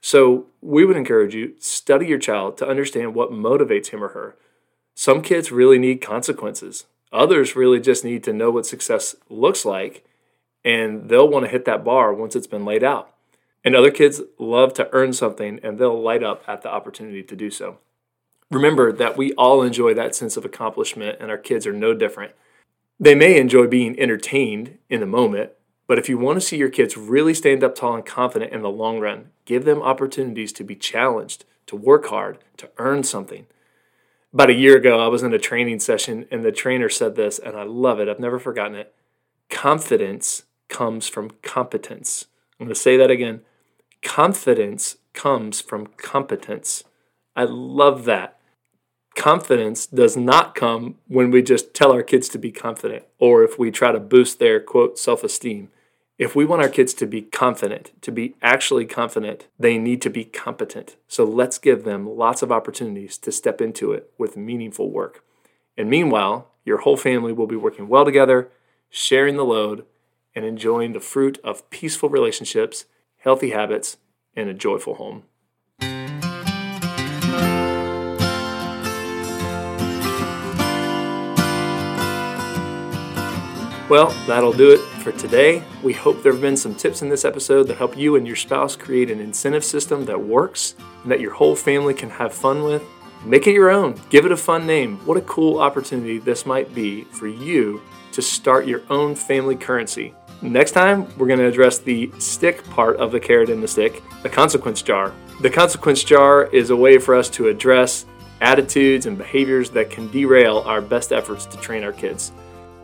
So, 0.00 0.46
we 0.60 0.84
would 0.84 0.96
encourage 0.96 1.34
you 1.34 1.54
study 1.58 2.06
your 2.06 2.18
child 2.18 2.56
to 2.58 2.68
understand 2.68 3.14
what 3.14 3.32
motivates 3.32 3.88
him 3.88 4.02
or 4.02 4.08
her. 4.08 4.36
Some 4.94 5.22
kids 5.22 5.50
really 5.50 5.78
need 5.78 6.00
consequences. 6.00 6.86
Others 7.12 7.56
really 7.56 7.80
just 7.80 8.04
need 8.04 8.22
to 8.24 8.32
know 8.32 8.50
what 8.50 8.66
success 8.66 9.16
looks 9.28 9.64
like 9.64 10.04
and 10.64 11.08
they'll 11.08 11.28
want 11.28 11.44
to 11.44 11.50
hit 11.50 11.64
that 11.64 11.84
bar 11.84 12.12
once 12.12 12.36
it's 12.36 12.46
been 12.46 12.64
laid 12.64 12.84
out. 12.84 13.14
And 13.64 13.74
other 13.74 13.90
kids 13.90 14.20
love 14.38 14.74
to 14.74 14.88
earn 14.92 15.12
something 15.12 15.60
and 15.62 15.78
they'll 15.78 16.00
light 16.00 16.22
up 16.22 16.42
at 16.46 16.62
the 16.62 16.70
opportunity 16.70 17.22
to 17.22 17.36
do 17.36 17.50
so. 17.50 17.78
Remember 18.50 18.92
that 18.92 19.16
we 19.16 19.32
all 19.34 19.62
enjoy 19.62 19.94
that 19.94 20.14
sense 20.14 20.38
of 20.38 20.44
accomplishment, 20.44 21.18
and 21.20 21.30
our 21.30 21.36
kids 21.36 21.66
are 21.66 21.72
no 21.72 21.92
different. 21.92 22.32
They 23.00 23.14
may 23.14 23.38
enjoy 23.38 23.68
being 23.68 23.98
entertained 23.98 24.78
in 24.90 25.00
the 25.00 25.06
moment, 25.06 25.52
but 25.86 25.98
if 25.98 26.08
you 26.08 26.18
want 26.18 26.36
to 26.36 26.46
see 26.46 26.56
your 26.56 26.68
kids 26.68 26.96
really 26.96 27.32
stand 27.32 27.62
up 27.62 27.76
tall 27.76 27.94
and 27.94 28.04
confident 28.04 28.52
in 28.52 28.62
the 28.62 28.70
long 28.70 28.98
run, 28.98 29.30
give 29.44 29.64
them 29.64 29.80
opportunities 29.80 30.52
to 30.54 30.64
be 30.64 30.74
challenged, 30.74 31.44
to 31.66 31.76
work 31.76 32.06
hard, 32.06 32.38
to 32.56 32.68
earn 32.76 33.04
something. 33.04 33.46
About 34.32 34.50
a 34.50 34.54
year 34.54 34.76
ago, 34.76 34.98
I 34.98 35.06
was 35.06 35.22
in 35.22 35.32
a 35.32 35.38
training 35.38 35.78
session, 35.78 36.26
and 36.30 36.44
the 36.44 36.50
trainer 36.50 36.88
said 36.88 37.14
this, 37.14 37.38
and 37.38 37.56
I 37.56 37.62
love 37.62 38.00
it. 38.00 38.08
I've 38.08 38.18
never 38.18 38.38
forgotten 38.38 38.74
it. 38.74 38.92
Confidence 39.48 40.42
comes 40.68 41.08
from 41.08 41.30
competence. 41.42 42.26
I'm 42.58 42.66
going 42.66 42.74
to 42.74 42.80
say 42.80 42.96
that 42.96 43.10
again. 43.10 43.42
Confidence 44.02 44.96
comes 45.12 45.60
from 45.60 45.86
competence. 45.96 46.82
I 47.36 47.44
love 47.44 48.04
that 48.04 48.37
confidence 49.18 49.84
does 49.84 50.16
not 50.16 50.54
come 50.54 50.94
when 51.08 51.32
we 51.32 51.42
just 51.42 51.74
tell 51.74 51.90
our 51.92 52.04
kids 52.04 52.28
to 52.28 52.38
be 52.38 52.52
confident 52.52 53.04
or 53.18 53.42
if 53.42 53.58
we 53.58 53.70
try 53.70 53.90
to 53.90 53.98
boost 53.98 54.38
their 54.38 54.60
quote 54.60 54.96
self 54.96 55.24
esteem. 55.24 55.70
If 56.18 56.36
we 56.36 56.44
want 56.44 56.62
our 56.62 56.68
kids 56.68 56.94
to 56.94 57.06
be 57.06 57.22
confident, 57.22 57.90
to 58.02 58.12
be 58.12 58.34
actually 58.42 58.86
confident, 58.86 59.46
they 59.58 59.76
need 59.76 60.00
to 60.02 60.10
be 60.10 60.24
competent. 60.24 60.96
So 61.08 61.24
let's 61.24 61.58
give 61.58 61.84
them 61.84 62.08
lots 62.08 62.42
of 62.42 62.52
opportunities 62.52 63.18
to 63.18 63.32
step 63.32 63.60
into 63.60 63.92
it 63.92 64.10
with 64.18 64.36
meaningful 64.36 64.90
work. 64.90 65.24
And 65.76 65.90
meanwhile, 65.90 66.50
your 66.64 66.78
whole 66.78 66.96
family 66.96 67.32
will 67.32 67.46
be 67.46 67.56
working 67.56 67.88
well 67.88 68.04
together, 68.04 68.50
sharing 68.88 69.36
the 69.36 69.44
load, 69.44 69.84
and 70.34 70.44
enjoying 70.44 70.92
the 70.92 71.00
fruit 71.00 71.38
of 71.42 71.68
peaceful 71.70 72.08
relationships, 72.08 72.84
healthy 73.18 73.50
habits, 73.50 73.96
and 74.34 74.48
a 74.48 74.54
joyful 74.54 74.94
home. 74.94 75.24
Well, 83.88 84.10
that'll 84.26 84.52
do 84.52 84.70
it 84.70 84.80
for 85.00 85.12
today. 85.12 85.62
We 85.82 85.94
hope 85.94 86.22
there 86.22 86.32
have 86.32 86.42
been 86.42 86.58
some 86.58 86.74
tips 86.74 87.00
in 87.00 87.08
this 87.08 87.24
episode 87.24 87.64
that 87.64 87.78
help 87.78 87.96
you 87.96 88.16
and 88.16 88.26
your 88.26 88.36
spouse 88.36 88.76
create 88.76 89.10
an 89.10 89.18
incentive 89.18 89.64
system 89.64 90.04
that 90.04 90.20
works 90.20 90.74
and 91.02 91.10
that 91.10 91.20
your 91.20 91.32
whole 91.32 91.56
family 91.56 91.94
can 91.94 92.10
have 92.10 92.34
fun 92.34 92.64
with. 92.64 92.82
Make 93.24 93.46
it 93.46 93.54
your 93.54 93.70
own. 93.70 93.98
Give 94.10 94.26
it 94.26 94.32
a 94.32 94.36
fun 94.36 94.66
name. 94.66 94.98
What 95.06 95.16
a 95.16 95.22
cool 95.22 95.58
opportunity 95.58 96.18
this 96.18 96.44
might 96.44 96.74
be 96.74 97.04
for 97.04 97.28
you 97.28 97.80
to 98.12 98.20
start 98.20 98.66
your 98.66 98.82
own 98.90 99.14
family 99.14 99.56
currency. 99.56 100.14
Next 100.42 100.72
time, 100.72 101.08
we're 101.16 101.26
going 101.26 101.38
to 101.38 101.46
address 101.46 101.78
the 101.78 102.12
stick 102.18 102.62
part 102.68 102.98
of 102.98 103.10
the 103.10 103.18
carrot 103.18 103.48
in 103.48 103.62
the 103.62 103.68
stick, 103.68 104.02
the 104.22 104.28
consequence 104.28 104.82
jar. 104.82 105.14
The 105.40 105.50
consequence 105.50 106.04
jar 106.04 106.44
is 106.52 106.68
a 106.68 106.76
way 106.76 106.98
for 106.98 107.14
us 107.14 107.30
to 107.30 107.48
address 107.48 108.04
attitudes 108.42 109.06
and 109.06 109.16
behaviors 109.16 109.70
that 109.70 109.88
can 109.88 110.10
derail 110.10 110.58
our 110.66 110.82
best 110.82 111.10
efforts 111.10 111.46
to 111.46 111.56
train 111.56 111.84
our 111.84 111.92
kids. 111.92 112.32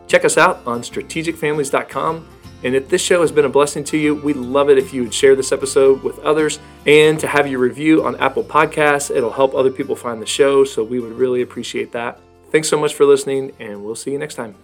Check 0.07 0.25
us 0.25 0.37
out 0.37 0.61
on 0.65 0.81
strategicfamilies.com. 0.81 2.27
And 2.63 2.73
if 2.75 2.89
this 2.89 3.01
show 3.01 3.21
has 3.21 3.31
been 3.31 3.45
a 3.45 3.49
blessing 3.49 3.83
to 3.85 3.97
you, 3.97 4.15
we'd 4.15 4.37
love 4.37 4.69
it 4.69 4.77
if 4.77 4.93
you 4.93 5.03
would 5.03 5.13
share 5.13 5.35
this 5.35 5.51
episode 5.51 6.01
with 6.01 6.17
others 6.19 6.59
and 6.87 7.19
to 7.19 7.27
have 7.27 7.47
your 7.47 7.59
review 7.59 8.03
on 8.03 8.15
Apple 8.15 8.43
Podcasts. 8.43 9.15
It'll 9.15 9.31
help 9.31 9.53
other 9.53 9.71
people 9.71 9.95
find 9.95 10.21
the 10.21 10.25
show, 10.25 10.63
so 10.63 10.83
we 10.83 10.99
would 10.99 11.13
really 11.13 11.41
appreciate 11.41 11.91
that. 11.91 12.19
Thanks 12.51 12.69
so 12.69 12.79
much 12.79 12.93
for 12.93 13.05
listening, 13.05 13.51
and 13.59 13.83
we'll 13.83 13.95
see 13.95 14.11
you 14.11 14.17
next 14.17 14.35
time. 14.35 14.55